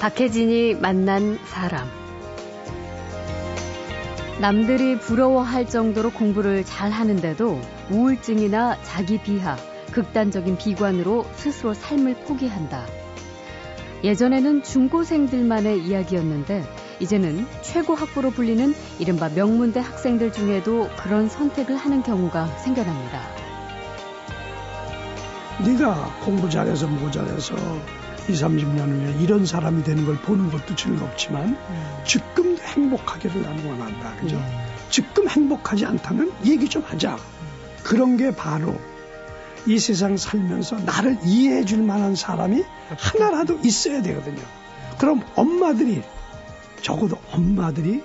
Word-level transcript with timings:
박혜진이 0.00 0.74
만난 0.74 1.40
사람. 1.44 1.88
남들이 4.40 4.96
부러워할 4.96 5.66
정도로 5.66 6.10
공부를 6.10 6.64
잘 6.64 6.92
하는데도 6.92 7.60
우울증이나 7.90 8.80
자기 8.82 9.20
비하, 9.20 9.56
극단적인 9.90 10.56
비관으로 10.56 11.26
스스로 11.34 11.74
삶을 11.74 12.14
포기한다. 12.26 12.86
예전에는 14.04 14.62
중고생들만의 14.62 15.80
이야기였는데 15.80 16.64
이제는 17.00 17.44
최고 17.62 17.96
학부로 17.96 18.30
불리는 18.30 18.72
이른바 19.00 19.28
명문대 19.28 19.80
학생들 19.80 20.32
중에도 20.32 20.88
그런 20.96 21.28
선택을 21.28 21.74
하는 21.74 22.04
경우가 22.04 22.46
생겨납니다. 22.58 23.20
네가 25.66 26.20
공부 26.24 26.48
잘해서 26.48 26.86
뭐 26.86 27.10
잘해서 27.10 27.56
20, 28.28 28.46
30년 28.46 28.78
후에 28.78 29.22
이런 29.22 29.46
사람이 29.46 29.84
되는 29.84 30.04
걸 30.04 30.16
보는 30.16 30.50
것도 30.50 30.74
즐겁지만 30.76 31.48
음. 31.48 32.02
지금 32.04 32.56
행복하기를 32.58 33.42
나는 33.42 33.66
원한다. 33.66 34.14
그죠? 34.20 34.36
예. 34.36 34.68
지금 34.90 35.28
행복하지 35.28 35.86
않다면 35.86 36.32
얘기 36.44 36.68
좀 36.68 36.82
하자. 36.82 37.18
그런 37.82 38.16
게 38.16 38.30
바로 38.30 38.74
이 39.66 39.78
세상 39.78 40.16
살면서 40.16 40.76
나를 40.80 41.18
이해해 41.24 41.64
줄 41.64 41.82
만한 41.82 42.14
사람이 42.14 42.62
하나라도 42.96 43.58
있어야 43.64 44.02
되거든요. 44.02 44.40
그럼 44.98 45.22
엄마들이 45.34 46.02
적어도 46.82 47.18
엄마들이 47.30 48.02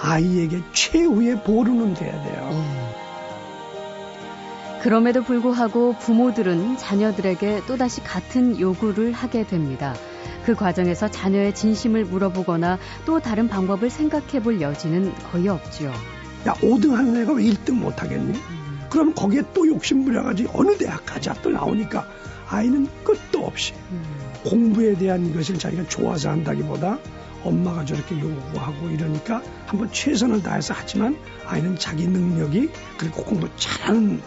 아이에게 0.00 0.60
최후의 0.72 1.44
보루는 1.44 1.94
돼야 1.94 2.12
돼요. 2.22 2.50
예. 2.52 2.89
그럼에도 4.82 5.22
불구하고 5.22 5.94
부모들은 5.98 6.78
자녀들에게 6.78 7.62
또다시 7.66 8.02
같은 8.02 8.58
요구를 8.58 9.12
하게 9.12 9.46
됩니다. 9.46 9.94
그 10.46 10.54
과정에서 10.54 11.10
자녀의 11.10 11.54
진심을 11.54 12.06
물어보거나 12.06 12.78
또 13.04 13.20
다른 13.20 13.46
방법을 13.46 13.90
생각해 13.90 14.42
볼 14.42 14.62
여지는 14.62 15.14
거의 15.30 15.48
없지요. 15.48 15.90
야, 16.46 16.54
5등 16.54 16.92
하는 16.92 17.20
애가 17.20 17.34
왜 17.34 17.44
1등 17.44 17.72
못 17.72 18.02
하겠니? 18.02 18.38
음. 18.38 18.80
그럼 18.88 19.14
거기에 19.14 19.42
또 19.52 19.68
욕심 19.68 20.04
부려가지고 20.04 20.58
어느 20.58 20.76
대학 20.78 21.04
가자 21.04 21.34
또 21.42 21.50
나오니까 21.50 22.08
아이는 22.48 22.88
끝도 23.04 23.44
없이 23.44 23.74
음. 23.90 24.02
공부에 24.44 24.94
대한 24.94 25.34
것을 25.34 25.58
자기가 25.58 25.86
좋아서 25.88 26.30
한다기보다 26.30 26.98
엄마가 27.44 27.84
저렇게 27.84 28.18
요구하고 28.18 28.88
이러니까 28.88 29.42
한번 29.66 29.92
최선을 29.92 30.42
다해서 30.42 30.74
하지만 30.76 31.16
아이는 31.46 31.76
자기 31.76 32.06
능력이 32.06 32.70
그리고 32.96 33.22
공부 33.24 33.48
잘하는 33.56 34.20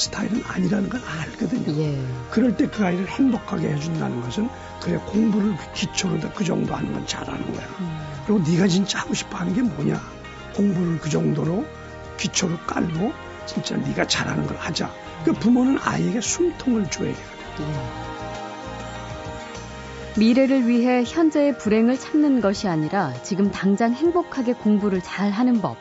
스타일은 0.00 0.42
아니라는 0.46 0.88
걸 0.88 1.00
알거든요. 1.04 1.78
예. 1.82 2.02
그럴 2.30 2.56
때 2.56 2.66
그 2.66 2.84
아이를 2.84 3.06
행복하게 3.06 3.68
해준다는 3.68 4.20
것은 4.22 4.48
그래 4.80 4.96
공부를 5.06 5.54
기초로 5.74 6.18
그 6.34 6.44
정도 6.44 6.74
하는 6.74 6.92
건 6.92 7.06
잘하는 7.06 7.52
거야. 7.52 7.66
음. 7.80 7.98
그리고 8.26 8.42
네가 8.48 8.66
진짜 8.68 9.00
하고 9.00 9.12
싶어 9.12 9.36
하는 9.38 9.52
게 9.54 9.60
뭐냐? 9.62 10.00
공부를 10.54 10.98
그 11.00 11.10
정도로 11.10 11.66
기초로 12.16 12.56
깔고 12.66 13.12
진짜 13.46 13.76
네가 13.76 14.06
잘하는 14.06 14.46
걸 14.46 14.56
하자. 14.56 14.90
그 15.24 15.32
부모는 15.32 15.78
아이에게 15.82 16.20
숨통을 16.20 16.90
줘야 16.90 17.12
되거든. 17.12 17.74
예. 17.74 18.10
미래를 20.18 20.66
위해 20.68 21.04
현재의 21.06 21.56
불행을 21.56 21.98
참는 21.98 22.40
것이 22.40 22.66
아니라 22.68 23.12
지금 23.22 23.50
당장 23.50 23.92
행복하게 23.92 24.54
공부를 24.54 25.00
잘 25.02 25.30
하는 25.30 25.60
법. 25.60 25.76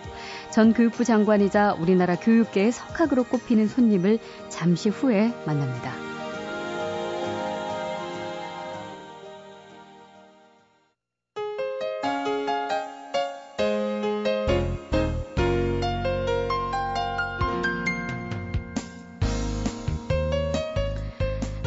전 0.60 0.74
교육부 0.74 1.06
장관이자 1.06 1.76
우리나라 1.80 2.18
교육계의 2.18 2.74
석학으로 2.74 3.24
꼽히는 3.24 3.70
손님을 3.70 4.20
잠시 4.50 4.90
후에 4.90 5.34
만납니다. 5.46 5.94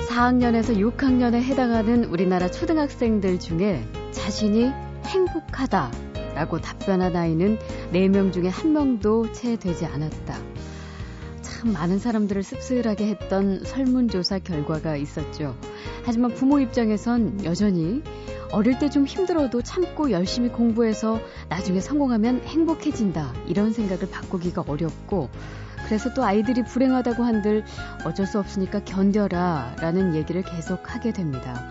4학년에서 0.06 0.76
6학년에 0.76 1.36
해당하는 1.36 2.04
우리나라 2.04 2.50
초등학생들 2.50 3.41
중에 3.41 3.82
자신이 4.10 4.70
행복하다 5.06 6.12
라고 6.34 6.60
답변한 6.60 7.15
아이는 7.16 7.59
4명 7.93 8.32
중에 8.32 8.50
1명도 8.50 9.32
채 9.32 9.56
되지 9.56 9.87
않았다. 9.87 10.37
참 11.43 11.72
많은 11.72 11.98
사람들을 11.98 12.43
씁쓸하게 12.43 13.06
했던 13.09 13.62
설문조사 13.65 14.41
결과가 14.41 14.97
있었죠. 14.97 15.56
하지만 16.04 16.34
부모 16.34 16.59
입장에선 16.59 17.44
여전히 17.44 18.03
어릴 18.50 18.78
때 18.78 18.88
좀 18.88 19.06
힘들어도 19.06 19.62
참고 19.62 20.10
열심히 20.10 20.48
공부해서 20.50 21.19
나중에 21.48 21.81
성공하면 21.81 22.43
행복해진다. 22.44 23.32
이런 23.47 23.72
생각을 23.72 24.10
바꾸기가 24.10 24.64
어렵고 24.66 25.31
그래서 25.87 26.12
또 26.14 26.25
아이들이 26.25 26.62
불행하다고 26.64 27.22
한들 27.22 27.64
어쩔 28.04 28.26
수 28.26 28.38
없으니까 28.38 28.84
견뎌라 28.84 29.76
라는 29.81 30.14
얘기를 30.14 30.43
계속 30.43 30.94
하게 30.94 31.12
됩니다. 31.12 31.62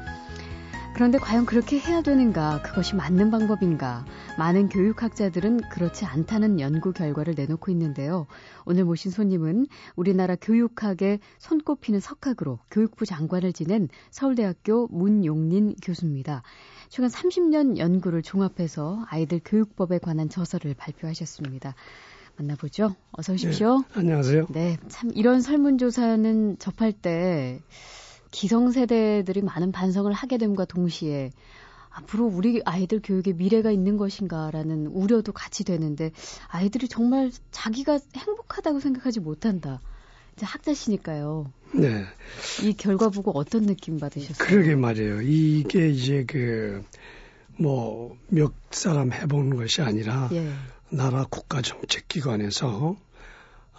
그런데 0.94 1.18
과연 1.18 1.46
그렇게 1.46 1.80
해야 1.80 2.02
되는가? 2.02 2.62
그것이 2.62 2.96
맞는 2.96 3.32
방법인가? 3.32 4.06
많은 4.38 4.70
교육학자들은 4.70 5.62
그렇지 5.70 6.06
않다는 6.06 6.60
연구 6.60 6.92
결과를 6.92 7.34
내놓고 7.36 7.72
있는데요. 7.72 8.28
오늘 8.66 8.84
모신 8.84 9.10
손님은 9.10 9.68
우리나라 9.96 10.36
교육학의 10.36 11.20
손꼽히는 11.40 12.02
석학으로 12.02 12.60
교육부 12.70 13.06
장관을 13.06 13.54
지낸 13.54 13.88
서울대학교 14.12 14.88
문용린 14.92 15.76
교수입니다. 15.82 16.44
최근 16.90 17.10
30년 17.10 17.78
연구를 17.78 18.22
종합해서 18.22 19.06
아이들 19.10 19.40
교육법에 19.44 19.98
관한 19.98 20.30
저서를 20.30 20.76
발표하셨습니다. 20.76 21.74
만나보죠. 22.38 22.96
어서 23.12 23.34
오십시오. 23.34 23.80
네, 23.80 23.86
안녕하세요. 23.94 24.48
네, 24.50 24.78
참 24.88 25.12
이런 25.16 25.42
설문조사는 25.42 26.58
접할 26.60 26.92
때 26.92 27.62
기성세대들이 28.32 29.42
많은 29.42 29.72
반성을 29.72 30.12
하게 30.12 30.38
됨과 30.38 30.66
동시에 30.66 31.32
앞으로 31.90 32.26
우리 32.26 32.62
아이들 32.66 33.02
교육에 33.04 33.34
미래가 33.34 33.72
있는 33.72 33.98
것인가라는 33.98 34.88
우려도 34.88 35.34
같이 35.34 35.64
되는데 35.66 36.12
아이들이 36.48 36.88
정말 36.88 37.32
자기가 37.52 38.00
행복하다고 38.16 38.80
생각하지 38.80 39.20
못한다. 39.20 39.82
이제 40.38 40.46
학자시니까요. 40.46 41.52
네. 41.74 42.06
이 42.64 42.74
결과 42.74 43.10
보고 43.10 43.32
어떤 43.38 43.66
느낌 43.66 44.00
받으셨어요? 44.00 44.48
그러게 44.48 44.76
말이에요. 44.76 45.22
이게 45.22 45.90
이제 45.90 46.24
그 46.26 46.84
뭐 47.58 48.16
몇 48.30 48.54
사람 48.72 49.12
해본 49.14 49.56
것이 49.56 49.82
아니라 49.82 50.30
예. 50.32 50.52
나라 50.90 51.26
국가 51.30 51.62
정책 51.62 52.08
기관에서 52.08 52.96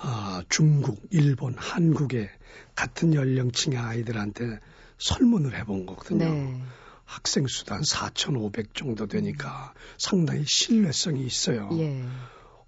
아, 0.05 0.43
중국, 0.49 1.01
일본, 1.11 1.55
한국의 1.57 2.29
같은 2.75 3.15
연령층의 3.15 3.79
아이들한테 3.79 4.59
설문을 4.99 5.57
해본 5.57 5.87
거거든요. 5.87 6.25
네. 6.25 6.63
학생 7.05 7.47
수단 7.47 7.83
4,500 7.85 8.75
정도 8.75 9.07
되니까 9.07 9.75
상당히 9.99 10.45
신뢰성이 10.47 11.25
있어요. 11.25 11.69
예. 11.75 12.05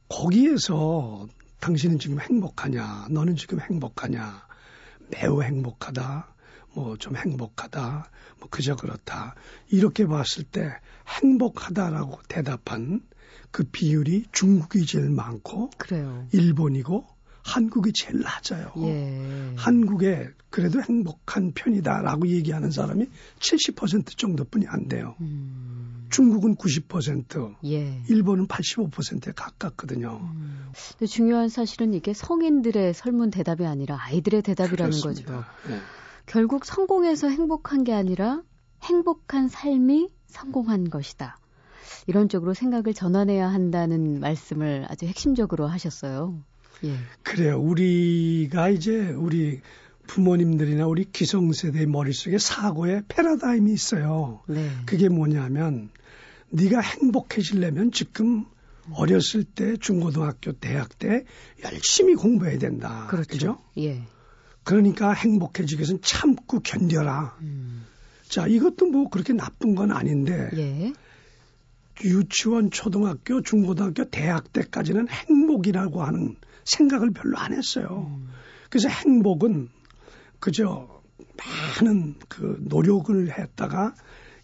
거기에서 0.09 1.27
당신은 1.61 1.99
지금 1.99 2.21
행복하냐, 2.21 3.07
너는 3.11 3.37
지금 3.37 3.61
행복하냐, 3.61 4.47
매우 5.09 5.43
행복하다, 5.43 6.35
뭐 6.75 6.97
좀 6.99 7.17
행복하다, 7.17 8.11
뭐 8.39 8.49
그저 8.49 8.77
그렇다. 8.77 9.35
이렇게 9.71 10.07
봤을 10.07 10.45
때 10.45 10.71
행복하다라고 11.09 12.21
대답한 12.29 13.01
그 13.51 13.65
비율이 13.65 14.27
중국이 14.33 14.85
제일 14.87 15.09
많고 15.11 15.71
그래요. 15.79 16.27
일본이고 16.33 17.14
한국이 17.45 17.93
제일 17.93 18.21
낮아요. 18.23 18.73
예. 18.79 19.53
한국에 19.57 20.31
그래도 20.49 20.81
행복한 20.81 21.53
편이다라고 21.53 22.29
얘기하는 22.29 22.71
사람이 22.71 23.07
70% 23.39 24.17
정도뿐이 24.17 24.67
안 24.67 24.89
돼요. 24.89 25.15
음. 25.21 26.07
중국은 26.11 26.57
90%, 26.57 27.55
예. 27.67 28.03
일본은 28.09 28.47
85%에 28.47 29.33
가깝거든요. 29.33 30.21
음. 30.23 30.73
근데 30.93 31.07
중요한 31.07 31.49
사실은 31.49 31.93
이게 31.93 32.15
성인들의 32.15 32.95
설문 32.95 33.31
대답이 33.31 33.67
아니라 33.67 33.99
아이들의 34.01 34.43
대답이라는 34.43 34.99
그렇습니다. 34.99 35.37
거죠. 35.37 35.45
예. 35.71 35.79
결국 36.27 36.65
성공해서 36.65 37.29
행복한 37.29 37.85
게 37.85 37.93
아니라 37.93 38.43
행복한 38.83 39.49
삶이 39.49 40.09
성공한 40.27 40.89
것이다. 40.89 41.37
이런 42.07 42.29
쪽으로 42.29 42.55
생각을 42.55 42.95
전환해야 42.95 43.49
한다는 43.49 44.21
말씀을 44.21 44.87
아주 44.89 45.07
핵심적으로 45.07 45.67
하셨어요. 45.67 46.43
예. 46.85 46.97
그래요. 47.23 47.61
우리가 47.61 48.69
이제 48.69 49.11
우리 49.11 49.61
부모님들이나 50.07 50.87
우리 50.87 51.11
기성세대의 51.11 51.87
머릿속에 51.87 52.39
사고의 52.39 53.03
패러다임이 53.09 53.73
있어요. 53.73 54.43
네. 54.49 54.71
그게 54.87 55.09
뭐냐면 55.09 55.91
네가 56.51 56.81
행복해지려면 56.81 57.91
지금 57.91 58.45
어렸을 58.93 59.45
때 59.45 59.77
중고등학교 59.77 60.53
대학 60.53 60.99
때 60.99 61.25
열심히 61.65 62.15
공부해야 62.15 62.59
된다. 62.59 63.07
그렇죠. 63.09 63.29
그죠? 63.29 63.59
예. 63.79 64.03
그러니까 64.63 65.13
행복해지기 65.13 65.81
위해서는 65.81 66.01
참고 66.03 66.61
견뎌라. 66.61 67.37
음. 67.41 67.85
자, 68.29 68.47
이것도 68.47 68.87
뭐 68.87 69.09
그렇게 69.09 69.33
나쁜 69.33 69.75
건 69.75 69.91
아닌데. 69.91 70.51
예. 70.55 70.93
유치원, 72.03 72.71
초등학교, 72.71 73.41
중고등학교, 73.43 74.05
대학 74.11 74.53
때까지는 74.53 75.09
행복이라고 75.09 76.03
하는 76.03 76.37
생각을 76.65 77.11
별로 77.11 77.39
안 77.39 77.53
했어요. 77.53 78.11
음. 78.15 78.29
그래서 78.69 78.89
행복은 78.89 79.69
그저 80.41 81.03
많은 81.37 82.17
그 82.29 82.59
노력을 82.61 83.39
했다가 83.39 83.95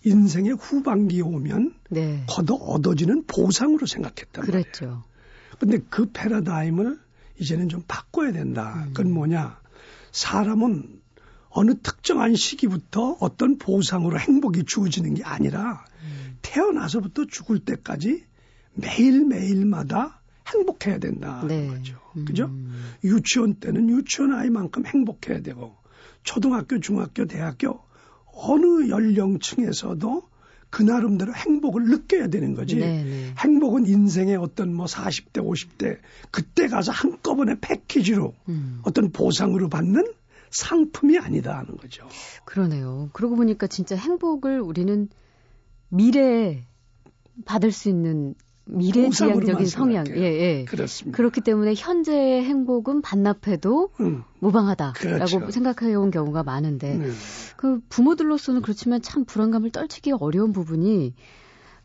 인생의 0.05 0.53
후반기에 0.53 1.21
오면 1.23 1.75
네. 1.91 2.25
거둬 2.29 2.55
얻어지는 2.55 3.25
보상으로 3.27 3.87
생각했단. 3.87 4.47
말이에요. 4.47 5.05
근데 5.59 5.79
그 5.91 6.11
패러다임을 6.11 6.99
이제는 7.39 7.69
좀 7.69 7.83
바꿔야 7.87 8.33
된다. 8.33 8.85
음. 8.87 8.93
그건 8.95 9.13
뭐냐? 9.13 9.61
사람은 10.13 11.01
어느 11.51 11.75
특정한 11.83 12.35
시기부터 12.35 13.17
어떤 13.21 13.59
보상으로 13.59 14.19
행복이 14.19 14.65
주어지는 14.65 15.15
게 15.15 15.25
아니라 15.25 15.85
음. 16.03 16.39
태어나서부터 16.43 17.27
죽을 17.27 17.59
때까지 17.59 18.25
매일매일마다 18.75 20.20
행복해야 20.49 20.99
된다는 20.99 21.49
네. 21.49 21.67
거죠. 21.69 21.99
그죠? 22.27 22.47
음. 22.47 22.93
유치원 23.05 23.55
때는 23.55 23.89
유치원 23.89 24.33
아이만큼 24.33 24.87
행복해야 24.87 25.41
되고 25.41 25.77
초등학교, 26.23 26.81
중학교, 26.81 27.27
대학교 27.27 27.81
어느 28.33 28.89
연령층에서도 28.89 30.31
그 30.71 30.83
나름대로 30.85 31.35
행복을 31.35 31.85
느껴야 31.89 32.29
되는 32.29 32.55
거지. 32.55 32.77
네네. 32.77 33.05
네. 33.05 33.35
행복은 33.39 33.87
인생의 33.87 34.37
어떤 34.37 34.73
뭐 34.73 34.87
40대, 34.87 35.45
50대 35.45 35.99
그때 36.31 36.69
가서 36.69 36.93
한꺼번에 36.93 37.57
패키지로 37.61 38.35
음. 38.49 38.81
어떤 38.85 39.11
보상으로 39.11 39.69
받는 39.69 40.05
상품이 40.51 41.19
아니다 41.19 41.59
하는 41.59 41.77
거죠. 41.77 42.09
그러네요. 42.45 43.11
그러고 43.13 43.37
보니까 43.37 43.67
진짜 43.67 43.97
행복을 43.97 44.61
우리는 44.61 45.09
미래에 45.89 46.65
받을 47.45 47.73
수 47.73 47.89
있는 47.89 48.35
미래지향적인 48.73 49.67
성향. 49.67 50.07
예, 50.09 50.23
예. 50.23 50.65
그렇습니다. 50.65 51.17
그렇기 51.17 51.41
때문에 51.41 51.75
현재의 51.77 52.45
행복은 52.45 53.03
반납해도 53.03 53.91
음. 54.01 54.25
무방하다라고 54.39 54.95
그렇죠. 54.95 55.51
생각해 55.51 55.95
온 55.95 56.11
경우가 56.11 56.43
많은데 56.43 56.95
네. 56.95 57.11
그 57.57 57.81
부모들로서는 57.89 58.63
그렇지만 58.63 59.03
참 59.03 59.25
불안감을 59.25 59.71
떨치기 59.71 60.13
어려운 60.13 60.53
부분이 60.53 61.15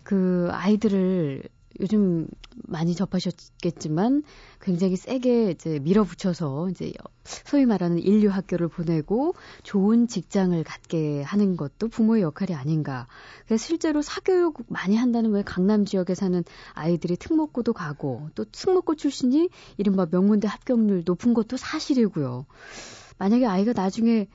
그 0.03 0.49
아이들을 0.51 1.43
요즘 1.79 2.27
많이 2.67 2.95
접하셨겠지만 2.95 4.23
굉장히 4.61 4.95
세게 4.95 5.51
이제 5.51 5.79
밀어붙여서 5.79 6.69
이제 6.69 6.93
소위 7.23 7.65
말하는 7.65 7.99
인류 7.99 8.29
학교를 8.29 8.67
보내고 8.67 9.33
좋은 9.63 10.07
직장을 10.07 10.63
갖게 10.63 11.21
하는 11.23 11.57
것도 11.57 11.87
부모의 11.89 12.23
역할이 12.23 12.53
아닌가. 12.53 13.07
그래서 13.45 13.65
실제로 13.65 14.01
사교육 14.01 14.63
많이 14.67 14.95
한다는 14.95 15.31
왜 15.31 15.43
강남 15.43 15.85
지역에 15.85 16.15
사는 16.15 16.43
아이들이 16.73 17.17
특목고도 17.17 17.73
가고 17.73 18.29
또 18.35 18.45
특목고 18.45 18.95
출신이 18.95 19.49
이른바 19.77 20.07
명문대 20.09 20.47
합격률 20.47 21.03
높은 21.05 21.33
것도 21.33 21.57
사실이고요. 21.57 22.45
만약에 23.17 23.45
아이가 23.45 23.73
나중에 23.73 24.27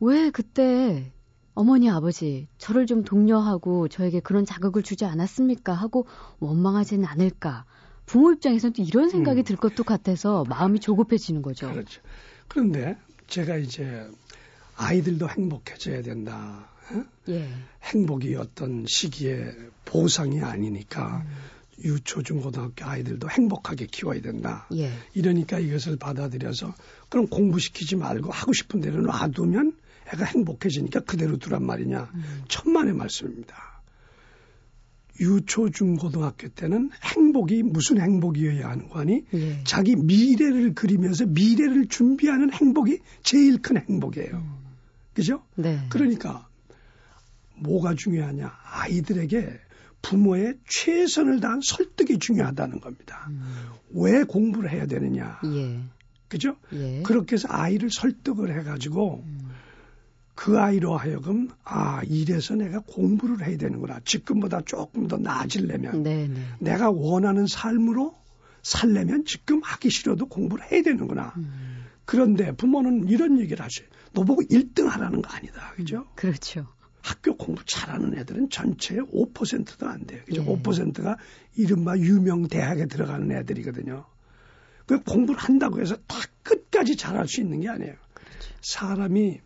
왜 0.00 0.30
그때 0.30 1.12
어머니, 1.54 1.88
아버지, 1.88 2.48
저를 2.58 2.86
좀 2.86 3.04
독려하고 3.04 3.88
저에게 3.88 4.20
그런 4.20 4.44
자극을 4.44 4.82
주지 4.82 5.04
않았습니까? 5.04 5.72
하고 5.72 6.06
원망하지는 6.40 7.04
않을까. 7.04 7.64
부모 8.06 8.32
입장에서는 8.32 8.74
또 8.74 8.82
이런 8.82 9.08
생각이 9.08 9.42
음. 9.42 9.44
들 9.44 9.56
것도 9.56 9.84
같아서 9.84 10.44
마음이 10.48 10.80
조급해지는 10.80 11.42
거죠. 11.42 11.70
그렇죠. 11.70 12.02
그런데 12.48 12.98
제가 13.28 13.56
이제 13.56 14.06
아이들도 14.76 15.28
행복해져야 15.28 16.02
된다. 16.02 16.68
어? 16.92 17.04
예. 17.28 17.48
행복이 17.82 18.34
어떤 18.34 18.84
시기에 18.86 19.52
보상이 19.84 20.40
아니니까 20.40 21.24
음. 21.24 21.84
유초 21.84 22.22
중고등학교 22.22 22.84
아이들도 22.84 23.28
행복하게 23.30 23.86
키워야 23.86 24.20
된다. 24.20 24.66
예. 24.74 24.90
이러니까 25.14 25.58
이것을 25.58 25.96
받아들여서 25.96 26.74
그럼 27.08 27.26
공부시키지 27.28 27.96
말고 27.96 28.30
하고 28.30 28.52
싶은 28.52 28.80
대로 28.80 29.00
놔두면 29.02 29.76
애가 30.12 30.24
행복해지니까 30.24 31.00
그대로 31.00 31.36
두란 31.38 31.64
말이냐. 31.64 32.10
음. 32.14 32.42
천만의 32.48 32.94
말씀입니다. 32.94 33.74
유초 35.20 35.70
중고등학교 35.70 36.48
때는 36.48 36.90
행복이 37.02 37.62
무슨 37.62 38.00
행복이어야 38.00 38.68
하는 38.68 38.88
거 38.88 39.00
아니? 39.00 39.24
예. 39.32 39.62
자기 39.64 39.94
미래를 39.94 40.74
그리면서 40.74 41.24
미래를 41.26 41.86
준비하는 41.86 42.52
행복이 42.52 42.98
제일 43.22 43.62
큰 43.62 43.76
행복이에요. 43.76 44.36
음. 44.36 44.54
그죠? 45.14 45.44
네. 45.54 45.86
그러니까 45.88 46.48
뭐가 47.56 47.94
중요하냐? 47.94 48.52
아이들에게 48.64 49.60
부모의 50.02 50.58
최선을 50.68 51.40
다한 51.40 51.60
설득이 51.62 52.18
중요하다는 52.18 52.80
겁니다. 52.80 53.26
음. 53.30 53.40
왜 53.92 54.24
공부를 54.24 54.70
해야 54.70 54.86
되느냐? 54.86 55.38
예. 55.44 55.80
그죠? 56.28 56.56
예. 56.72 57.02
그렇게 57.02 57.34
해서 57.34 57.46
아이를 57.50 57.90
설득을 57.90 58.58
해가지고 58.58 59.22
음. 59.24 59.43
그 60.34 60.58
아이로 60.58 60.96
하여금 60.96 61.48
아 61.62 62.02
이래서 62.04 62.54
내가 62.54 62.80
공부를 62.80 63.46
해야 63.46 63.56
되는구나 63.56 64.00
지금보다 64.04 64.62
조금 64.62 65.06
더 65.06 65.16
나아지려면 65.16 66.02
네네. 66.02 66.28
네. 66.28 66.40
내가 66.58 66.90
원하는 66.90 67.46
삶으로 67.46 68.16
살려면 68.62 69.24
지금 69.26 69.60
하기 69.62 69.90
싫어도 69.90 70.26
공부를 70.26 70.70
해야 70.70 70.82
되는구나 70.82 71.34
음. 71.36 71.84
그런데 72.04 72.52
부모는 72.52 73.08
이런 73.08 73.38
얘기를 73.38 73.64
하셔요 73.64 73.86
너 74.12 74.24
보고 74.24 74.42
1등 74.42 74.86
하라는 74.86 75.22
거 75.22 75.30
아니다 75.30 75.72
그죠 75.76 75.98
음, 75.98 76.04
그렇죠 76.16 76.66
학교 77.00 77.36
공부 77.36 77.64
잘하는 77.64 78.18
애들은 78.18 78.50
전체의 78.50 79.02
5%도 79.02 79.86
안 79.86 80.04
돼요 80.06 80.22
그죠 80.26 80.42
예. 80.42 80.46
5%가 80.46 81.16
이른바 81.54 81.96
유명 81.98 82.48
대학에 82.48 82.86
들어가는 82.86 83.30
애들이거든요 83.30 84.04
그 84.86 85.02
공부를 85.02 85.40
한다고 85.40 85.80
해서 85.80 85.96
다 86.06 86.16
끝까지 86.42 86.96
잘할 86.96 87.28
수 87.28 87.40
있는 87.40 87.60
게 87.60 87.68
아니에요 87.68 87.94
그렇죠. 88.14 88.54
사람이 88.62 89.40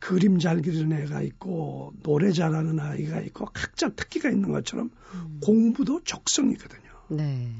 그림 0.00 0.38
잘 0.38 0.62
그리는 0.62 0.90
애가 1.02 1.22
있고 1.22 1.92
노래 2.02 2.32
잘하는 2.32 2.80
아이가 2.80 3.20
있고 3.20 3.46
각자 3.52 3.90
특기가 3.90 4.30
있는 4.30 4.50
것처럼 4.50 4.90
음. 5.14 5.40
공부도 5.42 6.02
적성이거든요. 6.04 6.90
네. 7.10 7.52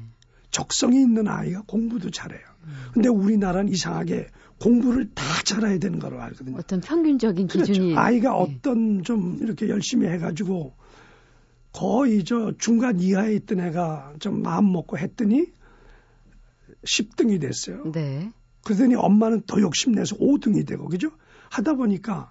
적성이 0.49 1.01
있는 1.01 1.27
아이가 1.27 1.61
공부도 1.67 2.09
잘해요. 2.09 2.41
음. 2.65 2.73
근데 2.93 3.09
우리나라는 3.09 3.71
이상하게 3.71 4.27
공부를 4.59 5.11
다 5.13 5.23
잘해야 5.45 5.77
되는 5.79 5.99
거로 5.99 6.21
알거든요. 6.21 6.57
어떤 6.57 6.81
평균적인 6.81 7.47
그렇죠. 7.47 7.71
기준이 7.71 7.95
아이가 7.95 8.31
네. 8.31 8.35
어떤 8.37 9.03
좀 9.03 9.37
이렇게 9.41 9.69
열심히 9.69 10.07
해가지고 10.07 10.73
거의 11.71 12.23
저 12.25 12.51
중간 12.57 12.99
이하에 12.99 13.33
있던 13.35 13.59
애가 13.59 14.15
좀 14.19 14.41
마음 14.41 14.71
먹고 14.71 14.97
했더니 14.97 15.45
10등이 16.85 17.39
됐어요. 17.39 17.91
네. 17.91 18.31
그러더니 18.63 18.95
엄마는 18.95 19.43
더 19.47 19.59
욕심내서 19.61 20.17
5등이 20.17 20.67
되고 20.67 20.87
그죠? 20.87 21.11
하다 21.49 21.73
보니까 21.73 22.30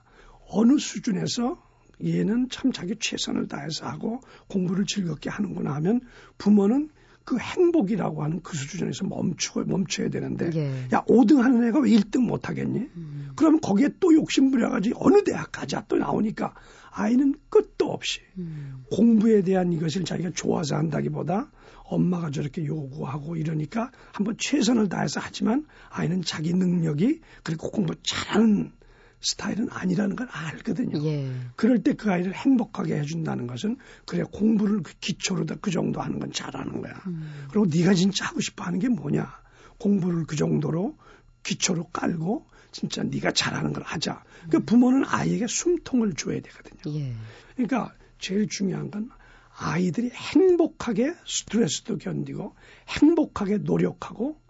어느 0.51 0.79
수준에서 0.79 1.63
얘는 2.05 2.49
참 2.51 2.73
자기 2.73 2.97
최선을 2.99 3.49
다해서 3.49 3.87
하고 3.87 4.21
공부를 4.49 4.87
즐겁게 4.87 5.31
하는구나 5.31 5.75
하면 5.75 6.01
부모는 6.39 6.91
그 7.25 7.39
행복이라고 7.39 8.25
하는 8.25 8.41
그 8.43 8.57
수준에서 8.57 9.05
멈추고 9.05 9.65
멈춰야 9.65 10.09
되는데 10.09 10.51
예. 10.55 10.89
야 10.93 11.05
5등 11.05 11.37
하는 11.37 11.69
애가 11.69 11.81
왜 11.81 11.91
1등 11.91 12.27
못 12.27 12.49
하겠니? 12.49 12.81
음. 12.97 13.31
그러면 13.37 13.61
거기에 13.61 13.91
또 14.01 14.13
욕심 14.15 14.51
부려 14.51 14.69
가지고 14.71 15.07
어느 15.07 15.23
대학 15.23 15.53
가자 15.53 15.85
또 15.87 15.97
나오니까 15.97 16.55
아이는 16.91 17.37
끝도 17.49 17.93
없이 17.93 18.21
음. 18.39 18.85
공부에 18.91 19.43
대한 19.43 19.73
이것을 19.73 20.05
자기가 20.05 20.31
좋아서 20.35 20.77
한다기보다 20.77 21.53
엄마가 21.85 22.31
저렇게 22.31 22.65
요구하고 22.65 23.37
이러니까 23.37 23.91
한번 24.13 24.37
최선을 24.39 24.89
다해서 24.89 25.21
하지만 25.23 25.67
아이는 25.91 26.23
자기 26.23 26.53
능력이 26.53 27.21
그리고 27.43 27.71
공부 27.71 27.95
잘하는 28.03 28.73
스타일은 29.21 29.69
아니라는 29.71 30.17
걸 30.17 30.29
알거든요. 30.31 31.03
예. 31.05 31.31
그럴 31.57 31.83
때 31.83 31.93
그 31.93 32.11
아이를 32.11 32.35
행복하게 32.35 32.99
해준다는 32.99 33.47
것은 33.47 33.77
그래 34.07 34.23
공부를 34.23 34.83
그 34.83 34.95
기초로 35.01 35.45
그 35.61 35.71
정도 35.71 36.01
하는 36.01 36.19
건 36.19 36.33
잘하는 36.33 36.81
거야. 36.81 36.95
음. 37.07 37.47
그리고 37.51 37.67
네가 37.67 37.93
진짜 37.95 38.27
하고 38.27 38.41
싶어 38.41 38.65
하는 38.65 38.79
게 38.79 38.89
뭐냐? 38.89 39.31
공부를 39.79 40.25
그 40.25 40.37
정도로 40.37 40.97
기초로 41.43 41.85
깔고 41.93 42.47
진짜 42.73 43.03
네가 43.03 43.33
잘하는 43.33 43.73
걸 43.73 43.83
하자. 43.83 44.23
그 44.23 44.45
음. 44.45 44.51
그 44.51 44.65
부모는 44.65 45.05
아이에게 45.07 45.47
숨통을 45.47 46.15
줘야 46.15 46.41
되거든요. 46.41 46.99
예. 46.99 47.13
그러니까 47.55 47.93
제일 48.19 48.49
중요한 48.49 48.91
건 48.91 49.11
아이들이 49.57 50.11
행복하게 50.11 51.15
스트레스도 51.27 51.99
견디고 51.99 52.55
행복하게 52.89 53.59
노력하고 53.59 54.41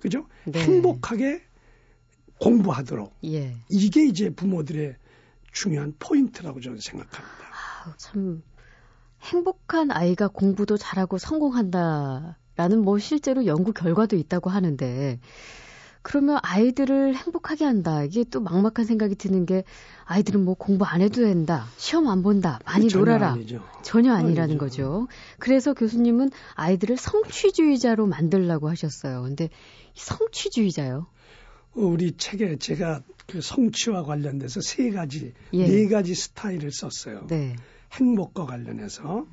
그죠? 0.00 0.26
네. 0.44 0.62
행복하게 0.62 1.42
공부하도록. 2.40 3.14
예. 3.24 3.54
이게 3.68 4.06
이제 4.06 4.30
부모들의 4.30 4.96
중요한 5.52 5.94
포인트라고 5.98 6.60
저는 6.60 6.78
생각합니다. 6.78 7.44
아, 7.84 7.94
참 7.96 8.42
행복한 9.22 9.90
아이가 9.90 10.28
공부도 10.28 10.76
잘하고 10.76 11.18
성공한다라는 11.18 12.82
뭐 12.82 12.98
실제로 12.98 13.46
연구 13.46 13.72
결과도 13.72 14.16
있다고 14.16 14.50
하는데 14.50 15.20
그러면 16.02 16.38
아이들을 16.42 17.14
행복하게 17.14 17.66
한다. 17.66 18.02
이게 18.04 18.24
또 18.24 18.40
막막한 18.40 18.86
생각이 18.86 19.16
드는 19.16 19.44
게 19.44 19.64
아이들은 20.06 20.42
뭐 20.42 20.54
공부 20.54 20.86
안 20.86 21.02
해도 21.02 21.20
된다. 21.22 21.66
시험 21.76 22.08
안 22.08 22.22
본다. 22.22 22.58
많이 22.64 22.88
전혀 22.88 23.04
놀아라. 23.04 23.32
아니죠. 23.32 23.62
전혀 23.82 24.14
아니라는 24.14 24.42
아니죠. 24.42 24.58
거죠. 24.58 25.08
그래서 25.38 25.74
교수님은 25.74 26.30
아이들을 26.54 26.96
성취주의자로 26.96 28.06
만들라고 28.06 28.70
하셨어요. 28.70 29.22
근데 29.22 29.50
성취주의자요? 29.94 31.06
어, 31.74 31.80
우리 31.82 32.16
책에 32.16 32.56
제가 32.56 33.02
그 33.26 33.40
성취와 33.40 34.02
관련돼서 34.02 34.60
세 34.60 34.90
가지, 34.90 35.32
예. 35.52 35.66
네 35.66 35.88
가지 35.88 36.14
스타일을 36.14 36.72
썼어요. 36.72 37.26
네. 37.28 37.56
행복과 37.92 38.46
관련해서 38.46 39.26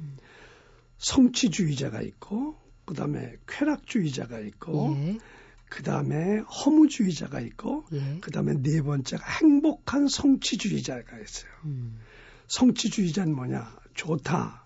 성취주의자가 0.97 2.01
있고, 2.01 2.55
그 2.85 2.93
다음에 2.93 3.35
쾌락주의자가 3.47 4.39
있고, 4.39 4.95
예. 4.97 5.17
그 5.69 5.83
다음에 5.83 6.39
허무주의자가 6.39 7.41
있고, 7.41 7.85
예. 7.93 8.19
그 8.21 8.31
다음에 8.31 8.53
네 8.61 8.81
번째가 8.81 9.23
행복한 9.41 10.07
성취주의자가 10.07 11.19
있어요. 11.19 11.51
음. 11.65 11.99
성취주의자는 12.47 13.35
뭐냐? 13.35 13.75
좋다. 13.95 14.63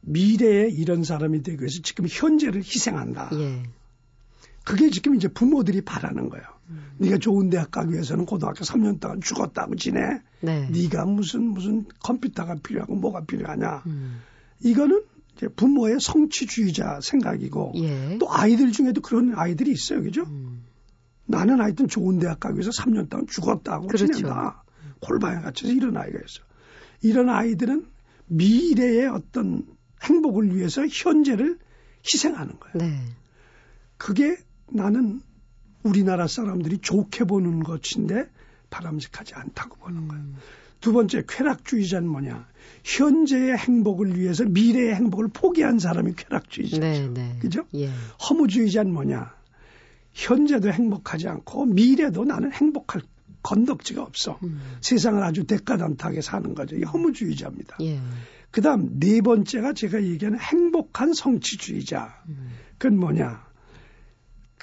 미래에 0.00 0.68
이런 0.68 1.02
사람이 1.04 1.42
되기 1.42 1.60
위해서 1.60 1.80
지금 1.82 2.06
현재를 2.08 2.60
희생한다. 2.62 3.30
예. 3.34 3.62
그게 4.64 4.90
지금 4.90 5.14
이제 5.14 5.28
부모들이 5.28 5.82
바라는 5.82 6.28
거예요. 6.28 6.44
네가 6.98 7.18
좋은 7.18 7.50
대학 7.50 7.70
가기 7.70 7.92
위해서는 7.92 8.24
고등학교 8.24 8.64
3년 8.64 9.00
동안 9.00 9.20
죽었다고 9.20 9.76
지내. 9.76 10.00
네. 10.40 10.68
네가 10.70 11.04
무슨 11.04 11.44
무슨 11.44 11.86
컴퓨터가 12.00 12.56
필요하고 12.62 12.94
뭐가 12.94 13.24
필요하냐. 13.24 13.82
음. 13.86 14.22
이거는 14.60 15.02
이제 15.36 15.48
부모의 15.48 15.98
성취주의자 16.00 17.00
생각이고 17.02 17.72
예. 17.76 18.18
또 18.18 18.32
아이들 18.32 18.72
중에도 18.72 19.00
그런 19.00 19.34
아이들이 19.36 19.72
있어요. 19.72 20.02
그죠? 20.02 20.22
음. 20.22 20.64
나는 21.26 21.60
하여튼 21.60 21.88
좋은 21.88 22.18
대학 22.18 22.40
가기 22.40 22.54
위해서 22.54 22.70
3년 22.70 23.08
동안 23.08 23.26
죽었다고 23.26 23.86
그렇죠. 23.88 24.06
지낸다. 24.06 24.64
골방에 25.00 25.42
갇혀서 25.42 25.72
이런 25.72 25.96
아이가 25.96 26.18
있어. 26.18 26.42
이런 27.02 27.28
아이들은 27.28 27.86
미래의 28.26 29.08
어떤 29.08 29.66
행복을 30.02 30.54
위해서 30.54 30.86
현재를 30.86 31.58
희생하는 32.06 32.58
거예요. 32.58 32.74
네. 32.78 33.00
그게 33.96 34.36
나는 34.70 35.20
우리나라 35.82 36.26
사람들이 36.26 36.78
좋게 36.78 37.24
보는 37.24 37.62
것인데 37.62 38.28
바람직하지 38.70 39.34
않다고 39.34 39.76
보는 39.76 40.08
거예요. 40.08 40.24
음. 40.24 40.36
두 40.80 40.92
번째 40.92 41.24
쾌락주의자는 41.26 42.08
뭐냐? 42.08 42.46
현재의 42.84 43.56
행복을 43.56 44.18
위해서 44.18 44.44
미래의 44.44 44.94
행복을 44.94 45.28
포기한 45.28 45.78
사람이 45.78 46.14
쾌락주의자죠. 46.14 46.80
네, 46.80 47.08
네. 47.08 47.38
그죠? 47.40 47.64
예. 47.74 47.90
허무주의자는 48.28 48.92
뭐냐? 48.92 49.34
현재도 50.12 50.70
행복하지 50.70 51.28
않고 51.28 51.66
미래도 51.66 52.24
나는 52.24 52.52
행복할 52.52 53.02
건덕지가 53.42 54.02
없어. 54.02 54.38
음. 54.42 54.60
세상을 54.80 55.22
아주 55.22 55.44
대가담하게 55.44 56.20
사는 56.20 56.54
거죠. 56.54 56.76
이 56.76 56.82
허무주의자입니다. 56.82 57.76
예. 57.80 58.00
그 58.50 58.60
다음 58.60 58.98
네 58.98 59.20
번째가 59.20 59.72
제가 59.72 60.02
얘기하는 60.02 60.38
행복한 60.38 61.12
성취주의자. 61.12 62.22
음. 62.28 62.50
그건 62.78 62.98
뭐냐? 62.98 63.44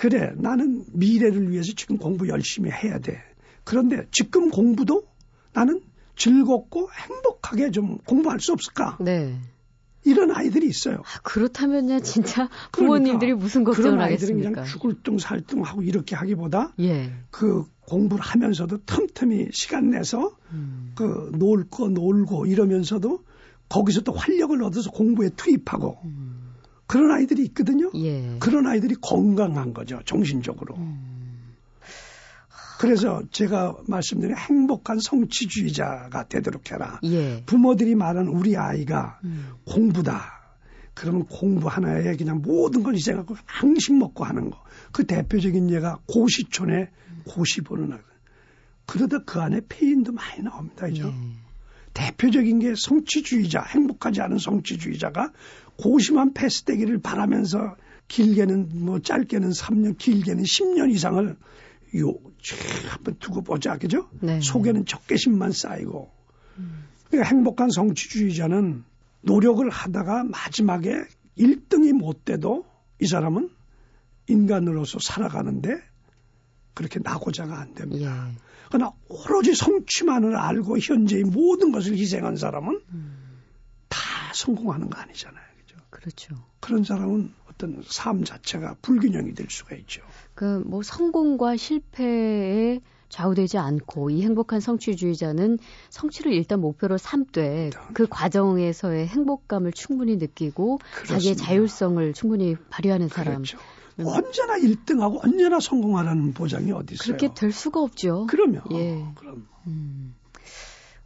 그래, 0.02 0.34
나는 0.36 0.84
미래를 0.94 1.52
위해서 1.52 1.74
지금 1.76 1.98
공부 2.00 2.28
열심히 2.28 2.72
해야 2.72 2.98
돼. 2.98 3.20
그런데 3.64 4.08
지금 4.10 4.50
공부도 4.50 5.04
나는 5.54 5.82
즐겁고 6.16 6.90
행복하게 6.92 7.70
좀 7.70 8.00
공부할 8.00 8.40
수 8.40 8.52
없을까? 8.52 8.98
네. 9.00 9.38
이런 10.04 10.32
아이들이 10.32 10.68
있어요. 10.68 11.04
아, 11.06 11.20
그렇다면요, 11.22 12.00
진짜 12.00 12.50
그러니까 12.72 12.72
부모님들이 12.72 13.34
무슨 13.36 13.64
그런 13.64 13.76
걱정을 13.76 14.02
아이들은 14.02 14.38
하겠습니까? 14.38 14.50
그냥 14.50 14.66
죽을 14.66 14.96
둥 15.04 15.20
살둥 15.20 15.62
하고 15.62 15.84
이렇게 15.84 16.16
하기보다 16.16 16.74
예. 16.80 17.14
그 17.30 17.66
공부를 17.82 18.24
하면서도 18.24 18.80
틈틈이 18.88 19.50
시간 19.52 19.92
내서 19.92 20.36
음. 20.52 20.94
그 20.96 21.30
놀 21.38 21.70
거 21.70 21.90
놀고 21.90 22.48
이러면서도 22.48 23.20
거기서 23.70 24.02
또 24.02 24.14
활력을 24.14 24.64
얻어서 24.64 24.90
공부에 24.90 25.30
투입하고 25.36 26.00
음. 26.06 26.41
그런 26.92 27.12
아이들이 27.12 27.44
있거든요. 27.46 27.90
예. 27.96 28.36
그런 28.40 28.68
아이들이 28.68 28.96
건강한 28.96 29.74
거죠, 29.74 30.02
정신적으로. 30.04 30.76
음. 30.76 31.56
그래서 32.82 33.24
제가 33.32 33.78
말씀드린 33.88 34.36
행복한 34.36 35.00
성취주의자가 35.00 36.28
되도록 36.28 36.70
해라. 36.70 37.00
예. 37.04 37.44
부모들이 37.46 37.96
말하는 37.96 38.30
우리 38.30 38.58
아이가 38.58 39.22
음. 39.24 39.52
공부다. 39.66 40.58
그러면 40.94 41.26
공부 41.28 41.70
하나에 41.70 42.18
그냥 42.18 42.42
모든 42.42 42.84
걸 42.84 42.96
희생하고 42.96 43.38
항식 43.46 43.96
먹고 43.96 44.26
하는 44.26 44.50
거. 44.50 44.62
그 44.92 45.06
대표적인 45.06 45.70
예가 45.70 46.00
고시촌에 46.08 46.90
고시 47.26 47.62
보는 47.62 47.94
아이. 47.94 48.00
그러다 48.86 49.20
그 49.24 49.40
안에 49.40 49.62
폐인도 49.70 50.12
많이 50.12 50.44
나옵니다. 50.44 50.88
그죠? 50.88 51.08
예. 51.08 51.51
대표적인 51.94 52.60
게 52.60 52.74
성취주의자, 52.76 53.64
행복하지 53.64 54.22
않은 54.22 54.38
성취주의자가 54.38 55.32
고시만 55.78 56.34
패스되기를 56.34 57.00
바라면서 57.00 57.76
길게는 58.08 58.86
뭐 58.86 59.00
짧게는 59.00 59.50
3년, 59.50 59.98
길게는 59.98 60.44
10년 60.44 60.92
이상을 60.92 61.36
요, 61.98 62.14
촤, 62.42 62.88
한번 62.90 63.16
두고 63.20 63.42
보자. 63.42 63.78
그죠? 63.78 64.10
네. 64.22 64.40
속에는 64.42 64.86
적개심만 64.86 65.52
쌓이고. 65.52 66.10
그러니까 67.10 67.30
행복한 67.30 67.70
성취주의자는 67.70 68.84
노력을 69.22 69.70
하다가 69.70 70.24
마지막에 70.24 71.04
1등이 71.38 71.94
못 71.94 72.26
돼도 72.26 72.66
이 73.00 73.08
사람은 73.08 73.50
인간으로서 74.28 75.00
살아가는데 75.00 75.82
그렇게 76.74 77.00
낙오자가 77.04 77.60
안 77.60 77.74
됩니다. 77.74 78.30
예. 78.30 78.51
그러나 78.72 78.92
오로지 79.10 79.54
성취만을 79.54 80.36
알고 80.36 80.80
현재의 80.80 81.24
모든 81.24 81.72
것을 81.72 81.98
희생한 81.98 82.38
사람은 82.38 82.80
다 83.90 84.00
성공하는 84.34 84.90
거 84.90 85.00
아니잖아요. 85.00 85.44
그죠? 85.60 85.78
그렇죠. 85.90 86.36
그런 86.62 86.84
사람은 86.84 87.34
어떤 87.50 87.84
삶 87.86 88.24
자체가 88.24 88.78
불균형이 88.82 89.34
될 89.34 89.48
수가 89.50 89.76
있죠. 89.76 90.02
그 90.34 90.64
뭐 90.66 90.82
성공과 90.84 91.58
실패에 91.58 92.80
좌우되지 93.10 93.58
않고 93.58 94.10
이 94.10 94.24
행복한 94.24 94.62
성취주의자는 94.62 95.60
성취를 95.90 96.32
일단 96.32 96.62
목표로 96.62 96.98
삼되 96.98 97.72
그 97.94 98.08
과정에서의 98.10 99.06
행복감을 99.08 99.74
충분히 99.74 100.16
느끼고 100.16 100.80
자기의 100.80 101.36
그렇습니다. 101.36 101.44
자율성을 101.44 102.14
충분히 102.14 102.56
발휘하는 102.70 103.10
사람. 103.10 103.44
그렇죠. 103.44 103.58
언제나 104.00 104.58
1등하고 104.58 105.24
언제나 105.24 105.60
성공하라는 105.60 106.34
보장이 106.34 106.72
어디 106.72 106.96
있어요? 106.96 107.18
그렇게 107.18 107.34
될 107.34 107.52
수가 107.52 107.82
없죠. 107.82 108.28
그러면 108.30 108.62
예. 108.72 109.06
그럼 109.16 109.48
음. 109.68 110.16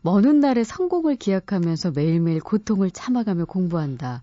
먼 0.02 0.24
훗날의 0.24 0.66
성공을 0.66 1.16
기약하면서 1.16 1.92
매일매일 1.92 2.40
고통을 2.40 2.92
참아가며 2.92 3.46
공부한다. 3.46 4.22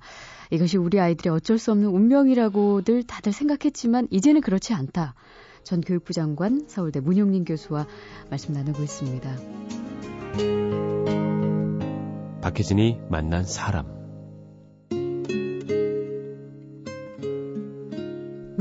이것이 0.52 0.76
우리 0.76 1.00
아이들의 1.00 1.34
어쩔 1.34 1.58
수 1.58 1.72
없는 1.72 1.88
운명이라고들 1.88 3.02
다들 3.02 3.32
생각했지만 3.32 4.06
이제는 4.10 4.42
그렇지 4.42 4.74
않다. 4.74 5.14
전 5.64 5.80
교육부 5.80 6.12
장관 6.12 6.66
서울대 6.68 7.00
문용린 7.00 7.44
교수와 7.44 7.86
말씀 8.30 8.52
나누고 8.52 8.82
있습니다. 8.82 9.36
박혜진이 12.42 13.00
만난 13.08 13.44
사람. 13.44 14.01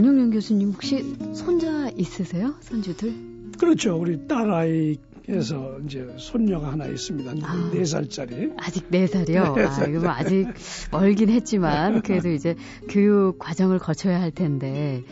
문용린 0.01 0.31
교수님 0.31 0.71
혹시 0.71 1.15
손자 1.35 1.87
있으세요? 1.95 2.55
손주들? 2.61 3.13
그렇죠. 3.59 3.95
우리 3.99 4.27
딸아이에서 4.27 5.77
이제 5.85 6.07
손녀가 6.17 6.71
하나 6.71 6.87
있습니다. 6.87 7.31
아. 7.43 7.69
네 7.71 7.85
살짜리. 7.85 8.51
아직 8.57 8.85
네살이요 8.89 9.53
네 9.53 9.63
아, 9.63 9.69
살. 9.69 9.91
이거 9.91 9.99
뭐 9.99 10.09
아직 10.09 10.47
멀긴 10.91 11.29
했지만 11.29 12.01
그래도 12.01 12.29
이제 12.31 12.55
교육 12.89 13.37
과정을 13.37 13.77
거쳐야 13.77 14.19
할 14.19 14.31
텐데 14.31 15.03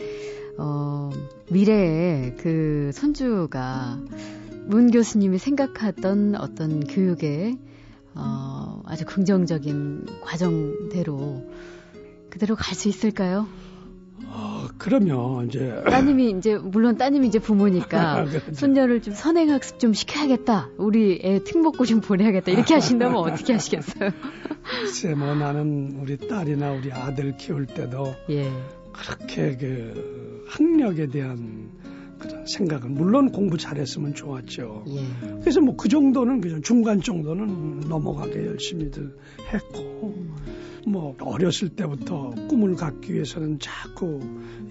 어, 0.58 1.10
미래에 1.52 2.34
그 2.40 2.90
손주가 2.92 3.96
문 4.66 4.90
교수님이 4.90 5.38
생각하던 5.38 6.34
어떤 6.34 6.80
교육의 6.84 7.58
어, 8.16 8.82
아주 8.86 9.04
긍정적인 9.04 10.06
과정대로 10.22 11.48
그대로 12.28 12.56
갈 12.56 12.74
수 12.74 12.88
있을까요? 12.88 13.46
어, 14.26 14.49
그러면 14.80 15.46
이제 15.46 15.82
따님이 15.88 16.30
이제 16.30 16.56
물론 16.56 16.96
따님이 16.96 17.26
이제 17.28 17.38
부모니까 17.38 18.24
그렇죠. 18.26 18.54
손녀를 18.54 19.02
좀 19.02 19.14
선행 19.14 19.50
학습 19.50 19.78
좀 19.78 19.92
시켜야겠다. 19.92 20.70
우리 20.78 21.20
애 21.22 21.44
특목고 21.44 21.84
좀 21.84 22.00
보내야겠다. 22.00 22.50
이렇게 22.50 22.74
하신다면 22.74 23.16
어떻게 23.20 23.52
하시겠어요? 23.52 24.10
글쎄 24.64 25.14
뭐 25.14 25.34
나는 25.34 25.98
우리 26.00 26.16
딸이나 26.16 26.72
우리 26.72 26.90
아들 26.90 27.36
키울 27.36 27.66
때도 27.66 28.14
예. 28.30 28.50
그렇게 28.92 29.56
그 29.56 30.44
학력에 30.48 31.06
대한 31.08 31.69
그런 32.20 32.46
생각은 32.46 32.94
물론 32.94 33.32
공부 33.32 33.58
잘했으면 33.58 34.14
좋았죠. 34.14 34.84
예. 34.88 35.00
그래서 35.40 35.60
뭐 35.60 35.76
그 35.76 35.88
정도는 35.88 36.40
그냥 36.40 36.62
중간 36.62 37.00
정도는 37.00 37.80
넘어가게 37.88 38.46
열심히들 38.46 39.16
했고 39.52 40.14
뭐 40.86 41.16
어렸을 41.20 41.70
때부터 41.70 42.30
꿈을 42.48 42.76
갖기 42.76 43.14
위해서는 43.14 43.58
자꾸 43.58 44.20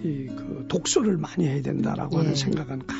이 0.02 0.26
그 0.28 0.64
독서를 0.68 1.16
많이 1.16 1.46
해야 1.46 1.60
된다라고 1.62 2.16
예. 2.16 2.18
하는 2.20 2.34
생각은 2.34 2.86
가, 2.86 2.94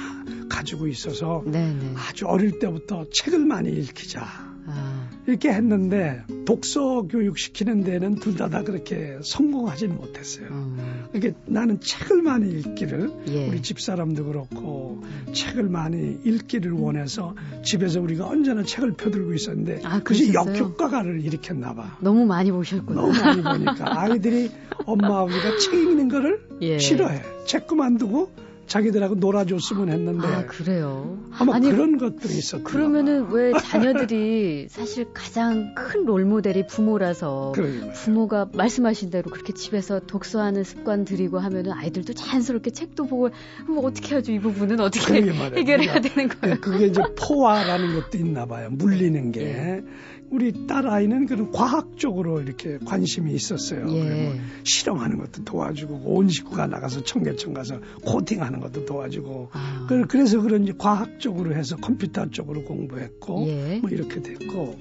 가지고 0.49 0.87
있어서 0.89 1.43
네네. 1.47 1.95
아주 1.97 2.27
어릴 2.27 2.59
때부터 2.59 3.07
책을 3.11 3.45
많이 3.47 3.71
읽히자. 3.71 4.23
아. 4.67 5.11
이렇게 5.27 5.51
했는데 5.51 6.23
독서 6.51 7.03
교육 7.03 7.39
시키는 7.39 7.85
데는 7.85 8.17
둘 8.17 8.35
다 8.37 8.49
다 8.49 8.63
그렇게 8.65 9.19
성공하지는 9.23 9.95
못했어요. 9.97 10.47
음. 10.51 11.05
이게 11.15 11.33
나는 11.47 11.79
책을 11.81 12.23
많이 12.23 12.51
읽기를 12.51 13.13
예. 13.29 13.49
우리 13.49 13.63
집 13.63 13.81
사람도 13.81 14.25
그렇고 14.25 14.99
음. 15.03 15.33
책을 15.33 15.69
많이 15.69 16.19
읽기를 16.25 16.73
원해서 16.73 17.37
집에서 17.65 18.01
우리가 18.01 18.27
언제나 18.27 18.65
책을 18.65 18.95
펴들고 18.95 19.35
있었는데 19.35 19.83
아, 19.85 19.99
그것이 19.99 20.33
역효과를 20.35 21.21
일으켰나 21.25 21.75
봐. 21.75 21.97
너무 22.01 22.27
많이 22.27 22.51
보셨구나. 22.51 23.01
너무 23.01 23.13
많이 23.13 23.43
보니까 23.67 24.01
아이들이 24.01 24.51
엄마 24.87 25.21
아버지가 25.21 25.59
책 25.59 25.75
읽는 25.75 26.09
거를 26.09 26.41
예. 26.63 26.79
싫어해. 26.79 27.23
책 27.47 27.69
그만두고 27.69 28.33
자기들하고 28.71 29.17
놀아줬으면 29.17 29.89
했는데. 29.89 30.27
아, 30.29 30.47
그래요? 30.47 31.19
아마 31.37 31.57
아니, 31.57 31.69
그런 31.69 31.99
것들이 31.99 32.39
있었던 32.39 32.63
그러면은 32.63 33.29
왜 33.33 33.53
자녀들이 33.53 34.69
사실 34.71 35.13
가장 35.13 35.75
큰 35.75 36.05
롤모델이 36.05 36.69
부모라서 36.69 37.53
부모가 37.95 38.49
말씀하신 38.55 39.11
대로 39.11 39.29
그렇게 39.29 39.53
집에서 39.53 39.99
독서하는 39.99 40.63
습관 40.63 41.05
들이고 41.05 41.41
하면은 41.41 41.73
아이들도 41.73 42.13
자연스럽게 42.13 42.71
책도 42.71 43.07
보고 43.07 43.31
뭐 43.67 43.85
어떻게 43.87 44.15
하죠? 44.15 44.31
이 44.31 44.39
부분은 44.39 44.79
어떻게 44.79 45.15
해결해야 45.21 46.01
되는 46.01 46.29
거예요? 46.29 46.61
그게 46.61 46.87
이제 46.87 47.03
포화라는 47.19 47.95
것도 47.95 48.19
있나 48.19 48.47
봐요. 48.47 48.69
물리는 48.71 49.33
게. 49.33 49.41
네. 49.41 49.83
우리 50.31 50.67
딸 50.69 50.87
아이는 50.87 51.27
그런 51.27 51.51
과학적으로 51.51 52.41
이렇게 52.41 52.79
관심이 52.85 53.33
있었어요. 53.35 53.85
예. 53.91 54.25
뭐 54.25 54.35
실험하는 54.63 55.19
것도 55.19 55.45
도와주고 55.45 56.03
온 56.05 56.29
식구가 56.29 56.69
나가서 56.69 57.03
청계천 57.03 57.53
가서 57.53 57.81
코팅하는 58.05 58.60
것도 58.61 58.85
도와주고 58.85 59.49
아. 59.53 59.87
그래서 60.09 60.41
그런지 60.41 60.73
과학적으로 60.77 61.55
해서 61.55 61.77
컴퓨터 61.77 62.31
쪽으로 62.31 62.65
공부했고 62.65 63.47
예. 63.49 63.79
뭐 63.81 63.91
이렇게 63.91 64.21
됐고 64.21 64.79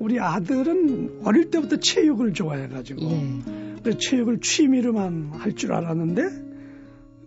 우리 0.00 0.20
아들은 0.20 1.20
어릴 1.24 1.50
때부터 1.50 1.76
체육을 1.76 2.32
좋아해가지고 2.32 3.00
예. 3.02 3.98
체육을 3.98 4.40
취미로만 4.40 5.30
할 5.34 5.54
줄 5.54 5.72
알았는데 5.72 6.22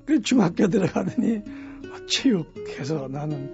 그 0.06 0.22
중학교 0.22 0.68
들어가더니 0.68 1.42
체육해서 2.08 3.08
나는 3.10 3.54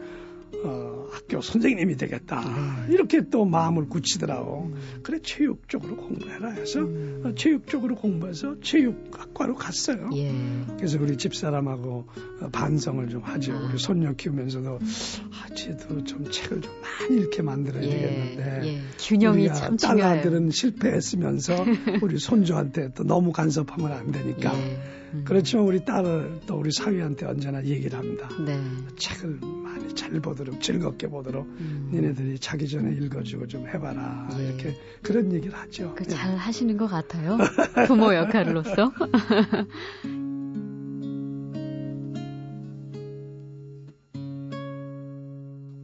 어, 0.63 1.02
학교 1.13 1.41
선생님이 1.41 1.95
되겠다. 1.95 2.41
네. 2.41 2.93
이렇게 2.93 3.29
또 3.29 3.45
마음을 3.45 3.87
굳히더라고. 3.87 4.71
음. 4.73 4.99
그래, 5.03 5.19
체육 5.21 5.69
쪽으로 5.69 5.95
공부해라 5.95 6.49
해서 6.49 6.79
음. 6.79 7.21
어, 7.23 7.35
체육 7.35 7.67
쪽으로 7.67 7.95
공부해서 7.95 8.59
체육학과로 8.61 9.53
갔어요. 9.53 10.09
예. 10.15 10.33
그래서 10.75 10.97
우리 10.99 11.15
집사람하고 11.15 12.07
어, 12.41 12.49
반성을 12.51 13.07
좀 13.09 13.21
하죠. 13.21 13.53
아. 13.53 13.69
우리 13.69 13.77
손녀 13.77 14.11
키우면서도 14.13 14.79
아, 14.79 15.53
쟤도 15.53 16.03
좀 16.03 16.29
책을 16.31 16.61
좀 16.61 16.71
많이 16.81 17.21
이렇게 17.21 17.43
만들어야 17.43 17.83
예. 17.83 17.89
되겠는데. 17.89 18.67
예. 18.67 18.81
균형이 18.99 19.47
참 19.53 19.77
중요해요. 19.77 19.77
딸아들은 19.77 20.49
실패했으면서 20.49 21.53
우리 22.01 22.17
손주한테 22.17 22.89
또 22.95 23.03
너무 23.03 23.31
간섭하면 23.31 23.91
안 23.91 24.11
되니까. 24.11 24.57
예. 24.57 25.03
음. 25.13 25.23
그렇지만 25.25 25.65
우리 25.65 25.85
딸을 25.85 26.41
또 26.47 26.55
우리 26.55 26.71
사위한테 26.71 27.25
언제나 27.25 27.63
얘기를 27.63 27.97
합니다. 27.97 28.29
네. 28.43 28.59
책을 28.97 29.39
많이 29.41 29.93
잘 29.95 30.19
보도록 30.19 30.59
즐겁게 30.61 31.02
보도록 31.07 31.45
음. 31.45 31.89
니네들이 31.93 32.39
자기 32.39 32.67
전에 32.67 32.91
읽어주고 32.91 33.47
좀 33.47 33.67
해봐라 33.67 34.29
예. 34.39 34.47
이렇게 34.47 34.75
그런 35.01 35.31
얘기를 35.33 35.57
하죠. 35.57 35.93
그 35.95 36.03
잘 36.05 36.35
하시는 36.35 36.77
것 36.77 36.87
같아요. 36.87 37.37
부모 37.87 38.13
역할로서. 38.13 38.91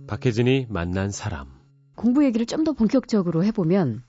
박혜진이 0.08 0.68
만난 0.70 1.12
사람. 1.12 1.48
공부 1.96 2.24
얘기를 2.26 2.46
좀 2.46 2.64
더 2.64 2.74
본격적으로 2.74 3.44
해보면 3.46 4.04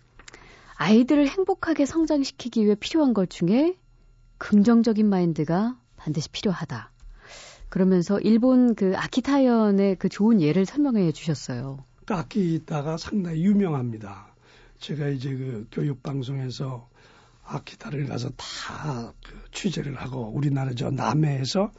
아이들을 0.77 1.29
행복하게 1.29 1.87
성장시키기 1.87 2.65
위해 2.65 2.75
필요한 2.75 3.15
것 3.15 3.29
중에 3.31 3.77
긍정적인 4.39 5.09
마인드가 5.09 5.77
반드시 5.97 6.31
필요하다. 6.31 6.90
그러면서 7.71 8.21
일본 8.21 8.75
그 8.75 8.95
아키타연의 8.97 9.97
그 9.97 10.09
좋은 10.09 10.41
예를 10.43 10.67
설명해 10.67 11.13
주셨어요. 11.13 11.85
그 12.05 12.15
아키타가 12.15 12.97
상당히 12.99 13.43
유명합니다. 13.45 14.35
제가 14.79 15.09
이제 15.09 15.31
그 15.31 15.67
교육 15.71 16.03
방송에서 16.03 16.89
아키타를 17.45 18.07
가서 18.07 18.31
다 18.37 19.13
그 19.25 19.41
취재를 19.53 19.97
하고 19.97 20.31
우리나라 20.35 20.73
저 20.75 20.91
남해에서 20.91 21.73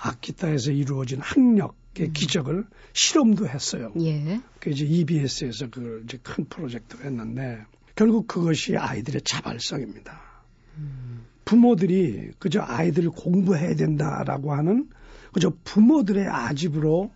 아키타에서 0.00 0.72
이루어진 0.72 1.20
학력의 1.20 2.08
음. 2.08 2.12
기적을 2.12 2.66
실험도 2.92 3.48
했어요. 3.48 3.92
예. 4.00 4.40
그 4.60 4.70
이제 4.70 4.84
EBS에서 4.84 5.70
그걸 5.70 6.02
이제 6.04 6.18
큰 6.22 6.44
프로젝트를 6.44 7.06
했는데 7.06 7.64
결국 7.94 8.26
그것이 8.26 8.76
아이들의 8.76 9.22
자발성입니다. 9.22 10.20
음. 10.76 11.24
부모들이 11.44 12.32
그저 12.38 12.60
아이들을 12.60 13.10
공부해야 13.10 13.74
된다라고 13.74 14.52
하는 14.52 14.88
그저 15.36 15.52
부모들의 15.64 16.26
아집으로 16.26 17.12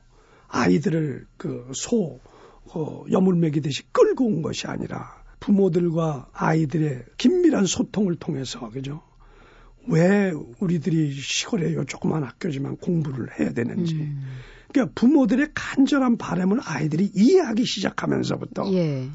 아이들을 0.48 1.26
그소 1.38 2.20
어, 2.74 3.04
여물 3.10 3.34
먹이듯이 3.36 3.84
끌고 3.92 4.26
온 4.26 4.42
것이 4.42 4.66
아니라 4.66 5.24
부모들과 5.40 6.28
아이들의 6.34 7.06
긴밀한 7.16 7.64
소통을 7.64 8.16
통해서 8.16 8.68
그죠? 8.68 9.00
왜 9.88 10.32
우리들이 10.58 11.12
시골에 11.12 11.72
요 11.72 11.86
조그만 11.86 12.22
학교지만 12.22 12.76
공부를 12.76 13.40
해야 13.40 13.54
되는지. 13.54 13.94
음. 13.94 14.22
그러니까 14.68 14.92
부모들의 15.00 15.52
간절한 15.54 16.18
바람을 16.18 16.60
아이들이 16.62 17.10
이해하기 17.14 17.64
시작하면서부터 17.64 18.70
예. 18.74 19.08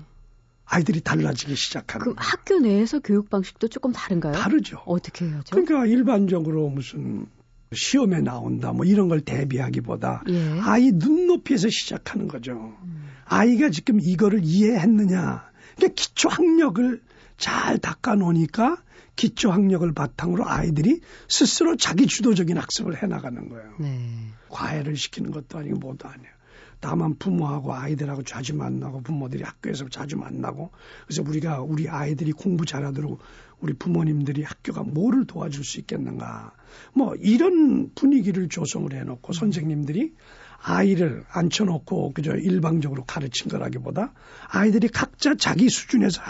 아이들이 0.66 1.02
달라지기 1.02 1.56
시작하는. 1.56 2.08
그 2.08 2.14
학교 2.18 2.58
내에서 2.58 2.98
교육 3.02 3.30
방식도 3.30 3.68
조금 3.68 3.92
다른가요? 3.92 4.34
다르죠. 4.34 4.82
어떻게 4.88 5.26
해야죠? 5.26 5.56
그러니까 5.56 5.86
일반적으로 5.86 6.70
무슨 6.70 7.28
시험에 7.74 8.22
나온다 8.22 8.72
뭐 8.72 8.86
이런 8.86 9.08
걸 9.08 9.22
대비하기보다 9.22 10.24
예. 10.30 10.60
아이 10.62 10.92
눈높이에서 10.92 11.70
시작하는 11.70 12.28
거죠. 12.28 12.76
음. 12.84 13.10
아이가 13.26 13.70
지금 13.70 14.00
이거를 14.00 14.42
이해했느냐. 14.44 15.50
그러니까 15.76 15.94
기초 15.96 16.30
학력을 16.30 17.02
잘 17.38 17.78
닦아 17.80 18.16
놓으니까 18.16 18.78
기초 19.16 19.52
학력을 19.52 19.92
바탕으로 19.94 20.48
아이들이 20.48 21.02
스스로 21.28 21.76
자기 21.76 22.06
주도적인 22.06 22.58
학습을 22.58 23.02
해 23.02 23.08
나가는 23.08 23.50
거예요. 23.50 23.74
네. 23.80 24.10
과외를 24.50 24.96
시키는 24.96 25.32
것도 25.32 25.58
아니고 25.58 25.80
뭐도 25.80 26.08
아니에요. 26.08 26.36
다만 26.82 27.16
부모하고 27.18 27.74
아이들하고 27.74 28.24
자주 28.24 28.56
만나고 28.56 29.02
부모들이 29.02 29.44
학교에서 29.44 29.88
자주 29.90 30.18
만나고 30.18 30.72
그래서 31.08 31.24
우리가 31.24 31.62
우리 31.62 31.90
아이들이 31.90 32.32
공부 32.32 32.66
잘하도록 32.66 33.20
우리 33.60 33.74
부모님들이 33.74 34.44
학교가 34.44 34.84
뭐를 34.84 35.26
도와줄 35.26 35.64
수 35.64 35.80
있겠는가 35.80 36.54
뭐 36.94 37.16
이런 37.16 37.92
분위기를 37.96 38.50
조성을 38.50 38.92
해놓고 38.94 39.34
선생님들이 39.34 40.14
아이를 40.62 41.24
앉혀놓고 41.30 42.14
그저 42.14 42.36
일방적으로 42.36 43.06
가르친 43.06 43.50
거라기보다 43.50 44.14
아이들이 44.48 44.88
각자 44.88 45.36
자기 45.36 45.70
수준에서 45.70 46.22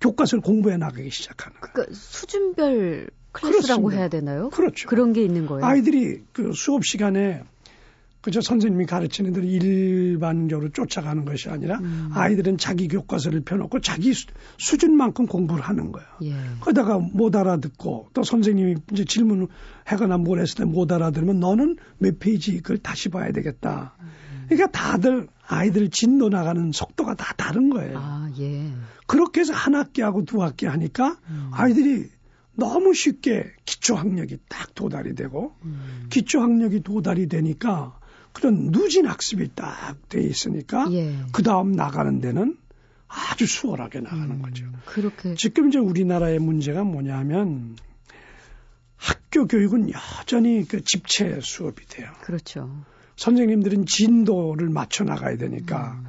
교과서를 0.00 0.42
공부해 0.42 0.76
나가기 0.76 1.10
시작하는 1.10 1.58
거예요. 1.60 1.72
그러니까 1.72 1.94
수준별 1.94 3.10
클래스라고 3.32 3.82
그렇습니다. 3.82 3.96
해야 3.96 4.08
되나요? 4.08 4.50
그렇죠. 4.50 4.88
그런 4.88 5.12
게 5.12 5.22
있는 5.22 5.46
거예요. 5.46 5.64
아이들이 5.64 6.22
그 6.32 6.52
수업 6.54 6.84
시간에 6.84 7.42
그저 8.20 8.40
선생님이 8.40 8.86
가르치는 8.86 9.32
대로 9.32 9.46
일반적으로 9.46 10.70
쫓아가는 10.70 11.24
것이 11.24 11.48
아니라 11.48 11.78
음. 11.78 12.10
아이들은 12.12 12.58
자기 12.58 12.88
교과서를 12.88 13.40
펴놓고 13.42 13.80
자기 13.80 14.12
수, 14.12 14.26
준만큼 14.56 15.26
공부를 15.26 15.62
하는 15.62 15.92
거예요. 15.92 16.08
예. 16.22 16.34
그러다가 16.60 16.98
못 16.98 17.36
알아듣고 17.36 18.08
또 18.12 18.22
선생님이 18.22 18.76
이제 18.92 19.04
질문을 19.04 19.48
하거나 19.84 20.18
뭘 20.18 20.40
했을 20.40 20.56
때 20.56 20.64
못 20.64 20.92
알아들으면 20.92 21.40
너는 21.40 21.76
몇 21.98 22.18
페이지 22.18 22.56
그걸 22.58 22.78
다시 22.78 23.08
봐야 23.08 23.32
되겠다. 23.32 23.94
음. 24.00 24.46
그러니까 24.48 24.70
다들 24.70 25.28
아이들 25.46 25.88
진도 25.90 26.28
나가는 26.28 26.72
속도가 26.72 27.14
다 27.14 27.34
다른 27.36 27.70
거예요. 27.70 27.98
아, 27.98 28.30
예. 28.38 28.70
그렇게 29.06 29.40
해서 29.40 29.54
한 29.54 29.74
학기하고 29.74 30.24
두 30.24 30.42
학기 30.42 30.66
하니까 30.66 31.18
음. 31.28 31.50
아이들이 31.52 32.08
너무 32.54 32.92
쉽게 32.92 33.52
기초 33.64 33.94
학력이 33.94 34.38
딱 34.48 34.74
도달이 34.74 35.14
되고 35.14 35.54
음. 35.64 36.06
기초 36.10 36.40
학력이 36.40 36.82
도달이 36.82 37.28
되니까 37.28 37.97
그런 38.38 38.70
누진 38.70 39.06
학습이 39.06 39.54
딱 39.54 39.98
돼 40.08 40.22
있으니까 40.22 40.86
예. 40.92 41.14
그 41.32 41.42
다음 41.42 41.72
나가는 41.72 42.20
데는 42.20 42.56
아주 43.08 43.46
수월하게 43.46 44.00
나가는 44.00 44.30
음, 44.30 44.42
거죠. 44.42 44.66
그렇게 44.86 45.34
지금 45.34 45.68
이제 45.68 45.78
우리나라의 45.78 46.38
문제가 46.38 46.84
뭐냐면 46.84 47.76
학교 48.96 49.46
교육은 49.46 49.90
여전히 49.90 50.66
그 50.66 50.82
집체 50.82 51.40
수업이 51.40 51.86
돼요. 51.86 52.10
그렇죠. 52.22 52.84
선생님들은 53.16 53.86
진도를 53.86 54.68
맞춰 54.68 55.04
나가야 55.04 55.36
되니까 55.36 55.92
음. 55.92 56.06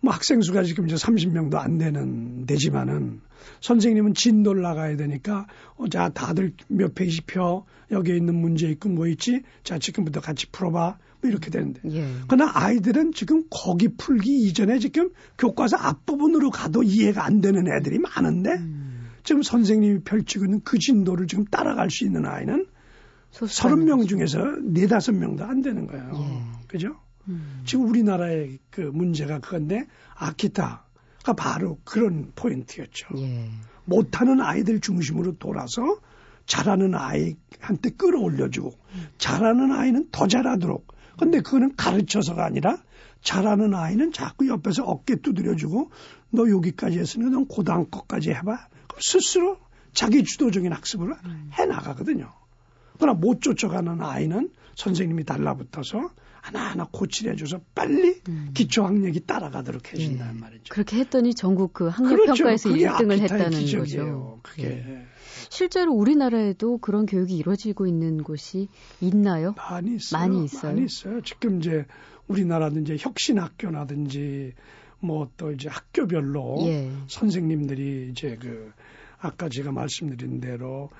뭐 0.00 0.12
학생 0.12 0.40
수가 0.40 0.62
지금 0.64 0.86
이제 0.86 0.96
30명도 0.96 1.56
안 1.56 1.78
되는 1.78 2.46
되지만은 2.46 3.20
선생님은 3.60 4.14
진도를 4.14 4.62
나가야 4.62 4.96
되니까 4.96 5.46
어, 5.76 5.88
자 5.88 6.08
다들 6.08 6.52
몇 6.68 6.94
페이지 6.94 7.22
펴 7.22 7.64
여기에 7.90 8.16
있는 8.16 8.34
문제 8.34 8.68
있고 8.68 8.88
뭐 8.88 9.06
있지 9.06 9.42
자 9.62 9.78
지금부터 9.78 10.20
같이 10.20 10.50
풀어봐 10.50 10.78
뭐 10.78 10.98
이렇게 11.28 11.50
되는데 11.50 11.80
예. 11.90 12.06
그러나 12.26 12.50
아이들은 12.54 13.12
지금 13.12 13.44
거기 13.50 13.88
풀기 13.88 14.42
이전에 14.42 14.78
지금 14.78 15.10
교과서 15.38 15.76
앞부분으로 15.76 16.50
가도 16.50 16.82
이해가 16.82 17.24
안 17.24 17.40
되는 17.40 17.66
애들이 17.68 17.98
많은데 17.98 18.50
음. 18.50 19.08
지금 19.22 19.42
선생님이 19.42 20.00
펼치고 20.00 20.44
있는 20.44 20.60
그 20.64 20.78
진도를 20.78 21.26
지금 21.26 21.44
따라갈 21.44 21.90
수 21.90 22.04
있는 22.04 22.26
아이는 22.26 22.66
30명 23.32 24.08
중에서 24.08 24.38
4, 24.38 24.98
5명도 24.98 25.42
안 25.42 25.62
되는 25.62 25.86
거예요. 25.86 26.10
예. 26.14 26.66
그죠? 26.66 26.96
음. 27.28 27.62
지금 27.64 27.88
우리나라의 27.88 28.58
그 28.70 28.80
문제가 28.80 29.38
그건데 29.38 29.86
아키타가 30.14 31.32
바로 31.36 31.78
그런 31.84 32.32
포인트였죠. 32.34 33.08
예. 33.18 33.48
못하는 33.84 34.40
아이들 34.40 34.80
중심으로 34.80 35.38
돌아서 35.38 35.82
잘하는 36.46 36.94
아이한테 36.94 37.90
끌어올려주고 37.96 38.68
음. 38.94 39.08
잘하는 39.18 39.72
아이는 39.72 40.08
더 40.10 40.26
잘하도록. 40.26 40.91
근데 41.18 41.40
그거는 41.40 41.76
가르쳐서가 41.76 42.44
아니라 42.44 42.78
잘하는 43.22 43.74
아이는 43.74 44.12
자꾸 44.12 44.48
옆에서 44.48 44.84
어깨 44.84 45.16
두드려주고 45.16 45.90
너 46.30 46.50
여기까지 46.50 46.98
했으니까 46.98 47.30
넌 47.30 47.46
고등학교까지 47.46 47.90
거까지 47.90 48.30
해봐. 48.30 48.68
그럼 48.88 49.00
스스로 49.00 49.58
자기 49.92 50.24
주도적인 50.24 50.72
학습을 50.72 51.14
음. 51.24 51.50
해 51.58 51.66
나가거든요. 51.66 52.32
그러나 52.98 53.18
못 53.18 53.40
쫓아가는 53.40 54.00
아이는 54.00 54.50
선생님이 54.74 55.24
달라붙어서 55.24 56.10
하나하나 56.42 56.88
고치해줘서 56.90 57.60
빨리 57.74 58.20
음. 58.28 58.50
기초 58.52 58.84
학력이 58.84 59.20
따라가도록 59.20 59.92
해준다는 59.92 60.36
예. 60.36 60.40
말이죠. 60.40 60.64
그렇게 60.68 60.98
했더니 60.98 61.34
전국 61.34 61.72
그 61.72 61.86
학력평가에서 61.88 62.68
그렇죠. 62.70 63.04
1등을 63.04 63.20
했다는 63.20 63.50
기적이에요. 63.60 64.04
거죠. 64.04 64.40
그게. 64.42 64.64
예. 64.64 65.06
실제로 65.48 65.92
우리나라에도 65.94 66.78
그런 66.78 67.06
교육이 67.06 67.36
이루어지고 67.36 67.86
있는 67.86 68.22
곳이 68.22 68.68
있나요? 69.00 69.54
많이 69.56 69.94
있어요. 69.94 70.20
많이 70.20 70.44
있어요. 70.44 70.72
많이 70.72 70.84
있어요. 70.84 71.20
지금 71.22 71.60
이제 71.60 71.86
우리나라도 72.26 72.80
이제 72.80 72.96
혁신학교라든지 72.98 74.52
뭐 75.00 75.30
또 75.36 75.52
이제 75.52 75.68
학교별로 75.68 76.58
예. 76.62 76.90
선생님들이 77.08 78.10
이제 78.10 78.36
그 78.40 78.72
아까 79.18 79.48
제가 79.48 79.72
말씀드린 79.72 80.40
대로 80.40 80.90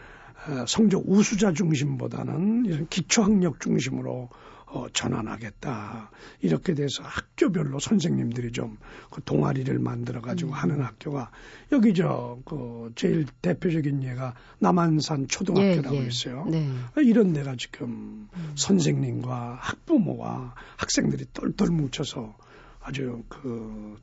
어, 0.49 0.65
성적 0.67 1.05
우수자 1.07 1.53
중심보다는 1.53 2.65
이런 2.67 2.89
기초학력 2.89 3.61
중심으로 3.61 4.29
어, 4.73 4.89
전환하겠다. 4.93 6.11
이렇게 6.41 6.75
돼서 6.75 7.03
학교별로 7.03 7.79
선생님들이 7.79 8.53
좀 8.53 8.79
그 9.13 9.23
동아리를 9.23 9.79
만들어 9.79 10.23
가지고 10.23 10.53
음. 10.53 10.55
하는 10.55 10.81
학교가 10.81 11.31
여기 11.71 11.93
저그 11.95 12.93
제일 12.97 13.27
대표적인 13.43 14.03
예가 14.03 14.35
남한산 14.59 15.29
초등학교라고 15.29 15.97
예, 15.97 16.03
예. 16.03 16.07
있어요. 16.07 16.47
네. 16.47 16.67
이런 16.97 17.35
데가 17.35 17.55
지금 17.57 18.29
음. 18.35 18.53
선생님과 18.55 19.59
학부모와 19.61 20.55
학생들이 20.79 21.27
똘똘 21.35 21.69
뭉쳐서 21.69 22.35
아주 22.81 23.23
그 23.29 23.99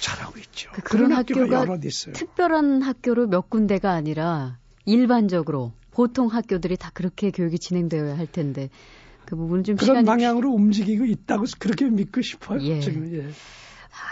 잘하고 0.00 0.38
있죠. 0.38 0.70
그 0.72 0.80
그런, 0.80 1.08
그런 1.08 1.18
학교가, 1.18 1.70
여러 1.70 1.78
있어요. 1.84 2.14
특별한 2.14 2.80
학교로 2.80 3.26
몇 3.26 3.50
군데가 3.50 3.92
아니라 3.92 4.58
일반적으로 4.86 5.72
보통 5.90 6.28
학교들이 6.28 6.78
다 6.78 6.90
그렇게 6.94 7.30
교육이 7.30 7.58
진행되어야 7.58 8.16
할 8.16 8.26
텐데 8.26 8.70
그 9.26 9.36
부분 9.36 9.64
좀 9.64 9.76
그런 9.76 10.04
방향으로 10.04 10.50
피... 10.50 10.54
움직이고 10.54 11.04
있다고 11.04 11.44
그렇게 11.58 11.88
믿고 11.88 12.22
싶어요. 12.22 12.60
예. 12.62 12.80
지금 12.80 13.12
예. 13.14 13.28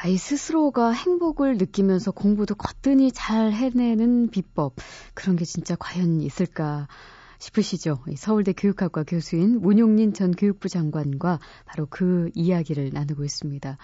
아이 0.02 0.16
스스로가 0.16 0.92
행복을 0.92 1.58
느끼면서 1.58 2.12
공부도 2.12 2.54
거뜬히 2.54 3.10
잘 3.12 3.52
해내는 3.52 4.30
비법 4.30 4.76
그런 5.14 5.36
게 5.36 5.44
진짜 5.44 5.76
과연 5.78 6.20
있을까 6.20 6.88
싶으시죠? 7.38 7.98
서울대 8.16 8.52
교육학과 8.52 9.02
교수인 9.02 9.60
문용린 9.60 10.12
전 10.12 10.30
교육부 10.30 10.68
장관과 10.68 11.40
바로 11.66 11.86
그 11.90 12.30
이야기를 12.34 12.90
나누고 12.92 13.24
있습니다. 13.24 13.78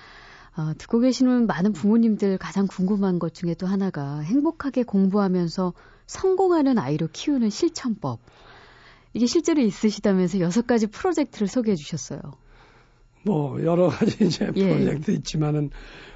어, 0.57 0.73
듣고 0.79 1.01
계시는 1.01 1.47
많은 1.47 1.73
부모님들 1.73 2.39
가장 2.39 2.67
궁금한 2.69 3.19
것 3.19 3.35
중에 3.35 3.55
또 3.55 3.67
하나가 3.67 4.21
행복하게 4.21 4.85
공부하면서 4.85 5.73
성공하는 6.07 6.79
아이로 6.79 7.09
키우는 7.13 7.51
실천법. 7.51 8.21
이게 9.19 9.27
실제로 9.27 9.61
있으시다면서 9.61 10.39
여섯 10.39 10.65
가지 10.65 10.87
프로젝트를 10.87 11.49
소개해 11.49 11.75
주셨어요. 11.75 12.21
뭐 13.25 13.61
여러 13.65 13.89
가지 13.89 14.17
이제 14.25 14.49
예. 14.55 14.75
프로젝트 14.75 15.11
있지만은 15.11 15.71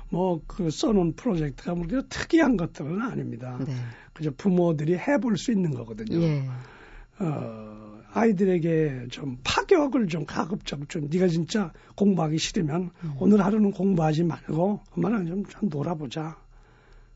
뭐 0.08 0.40
그 0.46 0.70
써놓은 0.70 1.14
프로젝트가 1.16 1.74
뭐 1.74 1.86
특이한 2.08 2.56
것들은 2.56 3.02
아닙니다. 3.02 3.58
네. 3.66 3.74
그저 4.12 4.30
부모들이 4.30 4.96
해볼 4.96 5.36
수 5.36 5.50
있는 5.50 5.74
거거든요. 5.74 6.20
예. 6.22 6.44
어, 7.18 7.98
아이들에게 8.12 9.08
좀 9.10 9.38
파격을 9.42 10.06
좀 10.06 10.24
가급적 10.24 10.88
좀 10.88 11.08
네가 11.10 11.26
진짜 11.26 11.72
공부하기 11.96 12.38
싫으면 12.38 12.90
음. 13.02 13.12
오늘 13.18 13.44
하루는 13.44 13.72
공부하지 13.72 14.22
말고 14.22 14.80
엄마랑 14.92 15.26
좀, 15.26 15.44
좀 15.46 15.68
놀아보자. 15.68 16.36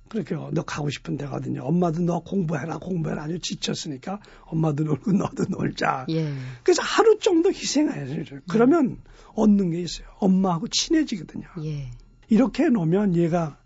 그렇게 0.08 0.34
너 0.34 0.62
가고 0.62 0.90
싶은 0.90 1.16
데 1.16 1.24
가거든요. 1.24 1.62
엄마도 1.62 2.00
너 2.02 2.20
공부해라, 2.20 2.78
공부해라. 2.78 3.24
아주 3.24 3.38
지쳤으니까 3.38 4.20
엄마도 4.42 4.84
놀고 4.84 5.12
너도 5.12 5.44
놀자. 5.48 6.06
예. 6.10 6.32
그래서 6.62 6.82
하루 6.82 7.18
정도 7.18 7.50
희생해야죠. 7.50 8.38
그러면 8.48 8.86
음. 8.86 9.02
얻는 9.34 9.70
게 9.70 9.80
있어요. 9.80 10.06
엄마하고 10.18 10.68
친해지거든요. 10.68 11.46
예. 11.64 11.90
이렇게 12.28 12.64
해놓으면 12.64 13.16
얘가 13.16 13.58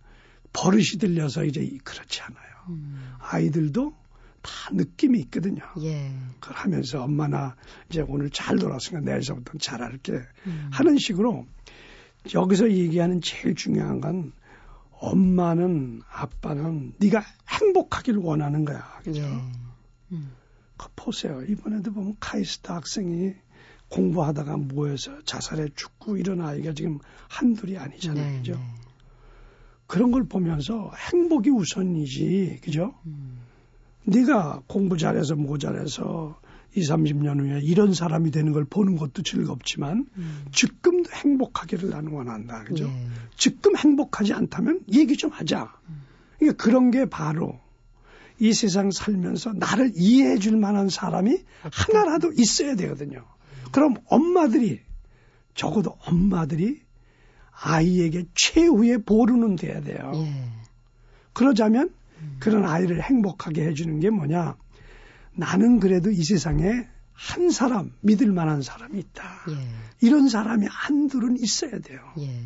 버릇이 0.53 0.99
들려서 0.99 1.45
이제 1.45 1.79
그렇지 1.85 2.23
않아요. 2.23 2.51
음. 2.69 3.15
아이들도 3.19 3.95
다 4.43 4.51
느낌이 4.73 5.19
있거든요. 5.21 5.63
예. 5.83 6.11
그걸 6.41 6.57
하면서 6.57 7.03
엄마나 7.03 7.57
이제 7.91 8.03
오늘 8.07 8.31
잘 8.31 8.57
놀았으니까 8.57 9.01
내일서부터 9.01 9.59
잘할게 9.59 10.13
음. 10.47 10.71
하는 10.73 10.97
식으로 10.99 11.47
여기서 12.35 12.71
얘기하는 12.71 13.21
제일 13.21 13.55
중요한 13.55 14.01
건 14.01 14.33
엄마는 15.01 16.03
아빠는 16.11 16.95
네가 16.99 17.25
행복하길 17.49 18.19
원하는 18.19 18.65
거야. 18.65 19.01
그죠? 19.03 19.23
예. 19.23 19.41
음. 20.13 20.33
그 20.77 20.89
보세요. 20.95 21.43
이번에도 21.43 21.93
보면 21.93 22.17
카이스트 22.21 22.71
학생이 22.71 23.35
공부하다가 23.89 24.57
모여서 24.57 25.23
자살해 25.25 25.69
죽고 25.75 26.17
이런 26.17 26.41
아이가 26.41 26.73
지금 26.73 26.99
한둘이 27.29 27.77
아니잖아요. 27.77 28.25
네, 28.25 28.39
그죠? 28.39 28.53
네. 28.53 28.61
그런 29.87 30.13
걸 30.13 30.25
보면서 30.25 30.93
행복이 31.13 31.51
우선이지. 31.51 32.61
그죠? 32.63 32.95
음. 33.07 33.41
네가 34.05 34.63
공부 34.67 34.97
잘해서 34.97 35.35
뭐 35.35 35.59
잘해서 35.59 36.41
2, 36.75 36.81
30년 36.83 37.41
후에 37.41 37.61
이런 37.63 37.95
사람이 37.95 38.31
되는 38.31 38.53
걸 38.53 38.65
보는 38.65 38.97
것도 38.97 39.23
즐겁지만 39.23 40.07
음. 40.17 40.45
지금도 40.53 41.11
행복하기를 41.13 41.91
나는 41.91 42.13
원한다. 42.13 42.65
그죠? 42.65 42.85
예. 42.85 43.07
지금 43.37 43.77
행복하지 43.77 44.33
않다면 44.33 44.81
얘기 44.93 45.17
좀 45.17 45.31
하자. 45.31 45.73
음. 45.89 46.03
그러니까 46.39 46.63
그런 46.63 46.91
게 46.91 47.07
바로 47.07 47.59
이 48.39 48.53
세상 48.53 48.91
살면서 48.91 49.53
나를 49.55 49.93
이해해 49.95 50.39
줄 50.39 50.57
만한 50.57 50.89
사람이 50.89 51.39
하나라도 51.73 52.33
있어야 52.33 52.75
되거든요. 52.77 53.25
그럼 53.73 53.95
엄마들이 54.07 54.81
적어도 55.55 55.97
엄마들이 56.07 56.81
아이에게 57.51 58.25
최후의 58.35 59.03
보루는 59.03 59.57
돼야 59.57 59.81
돼요. 59.81 60.13
예. 60.15 60.33
그러자면 61.33 61.91
음. 62.21 62.37
그런 62.39 62.65
아이를 62.65 63.03
행복하게 63.03 63.67
해주는 63.67 64.01
게 64.01 64.11
뭐냐? 64.11 64.57
나는 65.41 65.81
그래도 65.81 66.11
이 66.11 66.23
세상에 66.23 66.87
한 67.15 67.51
사람 67.51 67.93
믿을 68.01 68.31
만한 68.31 68.61
사람이 68.61 68.99
있다. 68.99 69.25
예. 69.49 69.69
이런 70.01 70.29
사람이 70.29 70.67
한둘은 70.71 71.39
있어야 71.39 71.79
돼요. 71.79 72.01
예. 72.19 72.43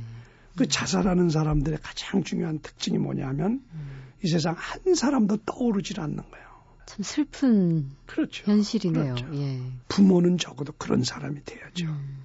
그 0.56 0.68
자살하는 0.68 1.28
사람들의 1.28 1.80
가장 1.82 2.22
중요한 2.22 2.60
특징이 2.60 2.98
뭐냐면 2.98 3.64
음. 3.72 4.04
이 4.22 4.28
세상 4.28 4.54
한 4.56 4.94
사람도 4.94 5.38
떠오르질 5.38 6.00
않는 6.00 6.16
거예요. 6.16 6.44
참 6.86 7.02
슬픈 7.02 7.90
그렇죠. 8.06 8.50
현실이네요. 8.50 9.14
그렇죠. 9.14 9.34
예. 9.34 9.60
부모는 9.88 10.38
적어도 10.38 10.72
그런 10.78 11.02
사람이 11.02 11.42
돼야죠. 11.44 11.86
음. 11.86 12.22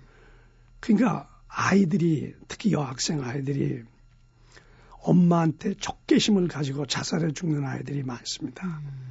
그러니까 0.80 1.28
아이들이 1.48 2.36
특히 2.48 2.72
여학생 2.72 3.24
아이들이 3.24 3.82
엄마한테 5.02 5.74
적개심을 5.80 6.48
가지고 6.48 6.86
자살해 6.86 7.32
죽는 7.32 7.66
아이들이 7.66 8.04
많습니다. 8.04 8.68
음. 8.68 9.10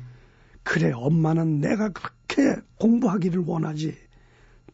그래, 0.68 0.92
엄마는 0.94 1.61
내가 1.61 1.88
그렇게 1.88 2.61
공부하기를 2.76 3.42
원하지. 3.46 3.96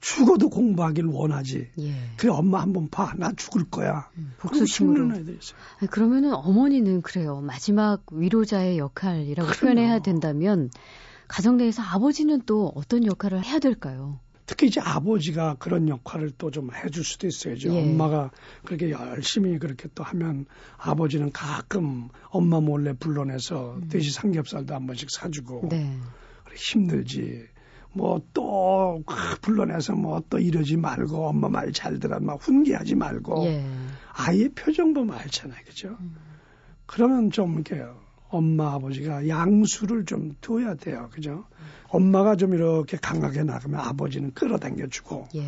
죽어도 0.01 0.51
공부하기를 0.51 1.09
원하지. 1.09 1.69
예. 1.79 1.95
그래, 2.17 2.31
엄마 2.31 2.61
한번 2.61 2.89
봐. 2.91 3.15
나 3.17 3.33
죽을 3.37 3.65
거야. 3.71 4.11
음, 4.19 4.35
복수심으로. 4.39 5.15
애들이 5.15 5.39
있어요. 5.41 5.57
그러면은 5.91 6.35
어머니는 6.35 7.03
그래요. 7.03 7.41
마지막 7.41 8.03
위로자의 8.11 8.77
역할이라고 8.79 9.49
그럼요. 9.51 9.61
표현해야 9.75 9.99
된다면 10.01 10.69
가정 11.29 11.57
내에서 11.57 11.83
아버지는 11.83 12.43
또 12.45 12.73
어떤 12.75 13.07
역할을 13.07 13.45
해야 13.45 13.59
될까요? 13.61 14.19
특히 14.47 14.67
이제 14.67 14.81
아버지가 14.81 15.57
그런 15.59 15.89
역할을 15.89 16.33
또 16.33 16.51
좀 16.51 16.71
해줄 16.75 17.03
수도 17.05 17.27
있어요. 17.27 17.55
예. 17.57 17.69
엄마가 17.83 18.31
그렇게 18.65 18.91
열심히 18.91 19.59
그렇게 19.59 19.89
또 19.95 20.05
하면 20.05 20.47
아버지는 20.77 21.33
가끔 21.33 22.09
엄마 22.29 22.61
몰래 22.61 22.93
불러내서 22.93 23.77
음. 23.77 23.89
돼지 23.89 24.11
삼겹살도 24.11 24.75
한 24.75 24.87
번씩 24.87 25.11
사주고 25.11 25.69
네. 25.71 25.99
힘들지. 26.55 27.45
뭐또 27.93 29.03
불러내서 29.41 29.95
뭐 29.95 30.21
또 30.29 30.39
이러지 30.39 30.77
말고 30.77 31.29
엄마 31.29 31.49
말 31.49 31.73
잘 31.73 31.99
들어 31.99 32.19
막 32.21 32.43
훈계하지 32.43 32.97
말고 32.97 33.45
예. 33.47 33.65
아이의 34.13 34.51
표정 34.51 34.93
보면 34.95 35.17
알잖아요, 35.17 35.65
그죠? 35.65 35.97
음. 36.01 36.17
그러면 36.87 37.31
좀 37.31 37.55
이렇게 37.55 37.83
엄마 38.35 38.75
아버지가 38.75 39.29
양수를 39.29 40.05
좀 40.05 40.35
둬야 40.41 40.75
돼요, 40.75 41.09
그죠? 41.13 41.45
음. 41.51 41.65
엄마가 41.89 42.37
좀 42.37 42.55
이렇게 42.55 42.97
강하게 42.97 43.45
나가면 43.45 43.79
아버지는 43.79 44.33
끌어당겨주고 44.35 45.29
예. 45.37 45.43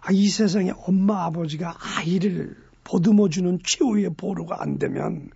아, 0.00 0.10
이 0.10 0.28
세상에 0.28 0.72
엄마 0.86 1.24
아버지가 1.24 1.76
아이를 1.96 2.56
보듬어주는 2.84 3.60
최후의 3.64 4.14
보루가 4.16 4.60
안 4.60 4.78
되면 4.78 5.30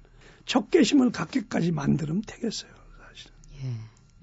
적개심을 0.47 1.13
갖기까지 1.13 1.71
만들면 1.71 2.23
되겠어요, 2.27 2.73
사실은. 3.09 3.33
예. 3.63 3.73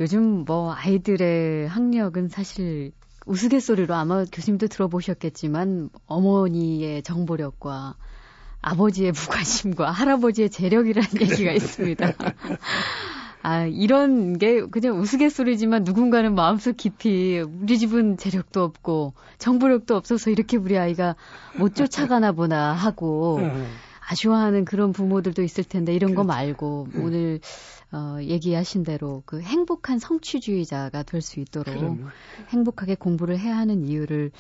요즘 0.02 0.44
뭐 0.46 0.74
아이들의 0.74 1.68
학력은 1.68 2.28
사실 2.28 2.92
우스갯소리로 3.26 3.94
아마 3.94 4.26
교수님도 4.26 4.68
들어보셨겠지만 4.68 5.90
어머니의 6.06 7.04
정보력과 7.04 7.96
아버지의 8.64 9.12
무관심과 9.12 9.92
할아버지의 9.92 10.50
재력이라는 10.50 11.10
얘기가 11.22 11.52
있습니다. 11.52 12.14
아, 13.44 13.66
이런 13.66 14.38
게 14.38 14.62
그냥 14.62 15.00
우스갯소리지만 15.00 15.84
누군가는 15.84 16.34
마음속 16.34 16.78
깊이 16.78 17.40
우리 17.42 17.78
집은 17.78 18.16
재력도 18.16 18.64
없고 18.64 19.14
정보력도 19.38 19.96
없어서 19.98 20.30
이렇게 20.32 20.56
우리 20.56 20.78
아이가 20.78 21.18
못 21.58 21.76
쫓아가나 21.76 22.32
보나 22.32 22.72
하고 22.72 23.40
네. 23.42 23.68
아쉬워하는 24.10 24.64
그런 24.64 24.94
부모들도 24.94 25.44
있을 25.44 25.66
텐데 25.66 25.94
이런 25.94 26.16
거 26.16 26.24
그렇죠. 26.24 26.28
말고 26.28 26.88
네. 26.94 27.04
오늘 27.04 27.40
어, 27.92 28.18
얘기하신 28.22 28.84
대로 28.84 29.24
그 29.26 29.42
행복한 29.42 30.00
성취주의자가 30.00 31.04
될 31.04 31.22
수 31.22 31.42
있도록. 31.42 32.00
행복하게 32.50 32.96
공부를 32.96 33.38
해야 33.38 33.58
하는 33.58 33.84
이유를 33.86 34.32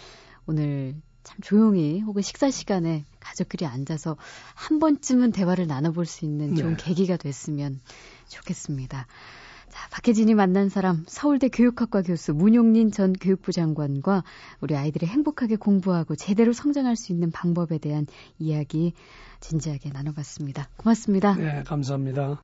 오늘 0.47 0.95
참 1.23 1.37
조용히 1.41 2.01
혹은 2.01 2.21
식사 2.21 2.51
시간에 2.51 3.05
가족끼리 3.19 3.65
앉아서 3.65 4.17
한 4.53 4.79
번쯤은 4.79 5.31
대화를 5.31 5.67
나눠볼 5.67 6.05
수 6.05 6.25
있는 6.25 6.55
좋은 6.55 6.75
네. 6.75 6.83
계기가 6.83 7.17
됐으면 7.17 7.79
좋겠습니다. 8.27 9.07
자, 9.69 9.89
박혜진이 9.89 10.35
만난 10.35 10.69
사람 10.69 11.03
서울대 11.07 11.47
교육학과 11.49 12.03
교수 12.03 12.33
문용린 12.33 12.91
전 12.91 13.11
교육부 13.13 13.51
장관과 13.51 14.23
우리 14.61 14.75
아이들이 14.75 15.07
행복하게 15.07 15.55
공부하고 15.55 16.15
제대로 16.15 16.53
성장할 16.53 16.95
수 16.95 17.11
있는 17.11 17.31
방법에 17.31 17.79
대한 17.79 18.05
이야기 18.37 18.93
진지하게 19.39 19.89
나눠봤습니다. 19.89 20.69
고맙습니다. 20.77 21.33
네, 21.35 21.63
감사합니다. 21.63 22.43